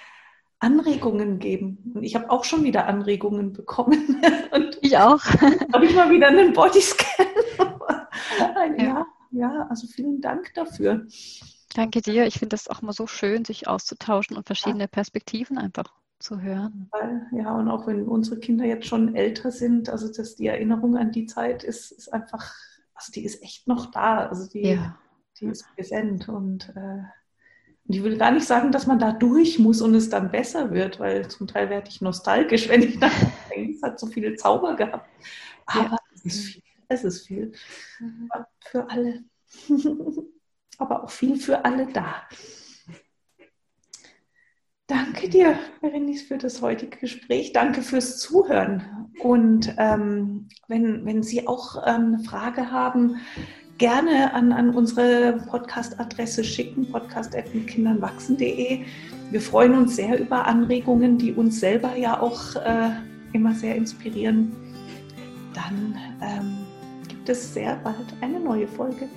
Anregungen 0.60 1.38
geben. 1.38 1.92
Und 1.94 2.04
ich 2.04 2.14
habe 2.14 2.30
auch 2.30 2.44
schon 2.44 2.62
wieder 2.64 2.86
Anregungen 2.86 3.52
bekommen. 3.52 4.22
Und 4.52 4.78
ich 4.82 4.96
auch. 4.98 5.24
Habe 5.72 5.86
ich 5.86 5.94
mal 5.94 6.10
wieder 6.10 6.28
einen 6.28 6.52
Bodyscan 6.52 7.26
ja, 8.78 9.06
ja, 9.30 9.66
also 9.68 9.86
vielen 9.86 10.20
Dank 10.20 10.52
dafür. 10.54 11.06
Danke 11.74 12.00
dir. 12.00 12.26
Ich 12.26 12.34
finde 12.38 12.54
das 12.54 12.68
auch 12.68 12.82
immer 12.82 12.92
so 12.92 13.06
schön, 13.06 13.44
sich 13.44 13.68
auszutauschen 13.68 14.36
und 14.36 14.46
verschiedene 14.46 14.84
ja. 14.84 14.88
Perspektiven 14.88 15.56
einfach 15.56 15.92
zu 16.18 16.40
hören. 16.40 16.90
Ja, 17.32 17.54
und 17.54 17.68
auch 17.68 17.86
wenn 17.86 18.06
unsere 18.06 18.38
Kinder 18.38 18.64
jetzt 18.64 18.86
schon 18.86 19.14
älter 19.14 19.50
sind, 19.50 19.88
also 19.88 20.12
dass 20.12 20.36
die 20.36 20.48
Erinnerung 20.48 20.96
an 20.96 21.12
die 21.12 21.26
Zeit 21.26 21.64
ist, 21.64 21.92
ist 21.92 22.12
einfach, 22.12 22.54
also 22.94 23.12
die 23.12 23.24
ist 23.24 23.42
echt 23.42 23.68
noch 23.68 23.90
da. 23.90 24.26
Also 24.26 24.48
die, 24.48 24.62
ja. 24.62 24.98
die 25.38 25.46
ist 25.46 25.64
präsent 25.74 26.28
und 26.28 26.72
äh, 26.76 27.02
ich 27.84 28.02
will 28.02 28.18
gar 28.18 28.30
nicht 28.30 28.46
sagen, 28.46 28.70
dass 28.70 28.86
man 28.86 28.98
da 28.98 29.12
durch 29.12 29.58
muss 29.58 29.80
und 29.80 29.94
es 29.94 30.10
dann 30.10 30.30
besser 30.30 30.70
wird, 30.70 31.00
weil 31.00 31.28
zum 31.28 31.46
Teil 31.46 31.70
werde 31.70 31.88
ich 31.88 32.00
nostalgisch, 32.00 32.68
wenn 32.68 32.82
ich 32.82 32.98
da 32.98 33.10
denke, 33.48 33.72
es 33.72 33.82
hat 33.82 33.98
so 33.98 34.06
viele 34.06 34.34
Zauber 34.36 34.76
gehabt. 34.76 35.08
Aber 35.66 35.90
ja. 35.90 35.96
es 36.14 36.24
ist 36.24 36.44
viel 36.44 36.62
es 36.90 37.04
ist 37.04 37.26
viel 37.26 37.52
mhm. 38.00 38.28
für 38.60 38.90
alle, 38.90 39.24
aber 40.78 41.04
auch 41.04 41.10
viel 41.10 41.36
für 41.38 41.64
alle 41.64 41.86
da. 41.86 42.22
Danke 44.86 45.28
dir, 45.28 45.56
Berenice, 45.80 46.22
für 46.22 46.36
das 46.36 46.60
heutige 46.62 46.98
Gespräch. 46.98 47.52
Danke 47.52 47.82
fürs 47.82 48.18
Zuhören. 48.18 49.08
Und 49.20 49.72
ähm, 49.78 50.48
wenn, 50.66 51.06
wenn 51.06 51.22
Sie 51.22 51.46
auch 51.46 51.76
ähm, 51.86 52.14
eine 52.14 52.24
Frage 52.24 52.72
haben, 52.72 53.20
gerne 53.78 54.34
an, 54.34 54.50
an 54.52 54.74
unsere 54.74 55.44
Podcast-Adresse 55.48 56.42
schicken, 56.42 56.90
podcast.mitkindernwachsen.de. 56.90 58.84
Wir 59.30 59.40
freuen 59.40 59.74
uns 59.74 59.94
sehr 59.94 60.18
über 60.18 60.46
Anregungen, 60.46 61.18
die 61.18 61.34
uns 61.34 61.60
selber 61.60 61.94
ja 61.96 62.20
auch 62.20 62.56
äh, 62.56 62.90
immer 63.32 63.54
sehr 63.54 63.76
inspirieren. 63.76 64.50
Dann 65.54 65.96
ähm, 66.20 66.66
es 67.30 67.54
sehr 67.54 67.76
bald 67.76 68.14
eine 68.20 68.40
neue 68.40 68.66
Folge. 68.66 69.08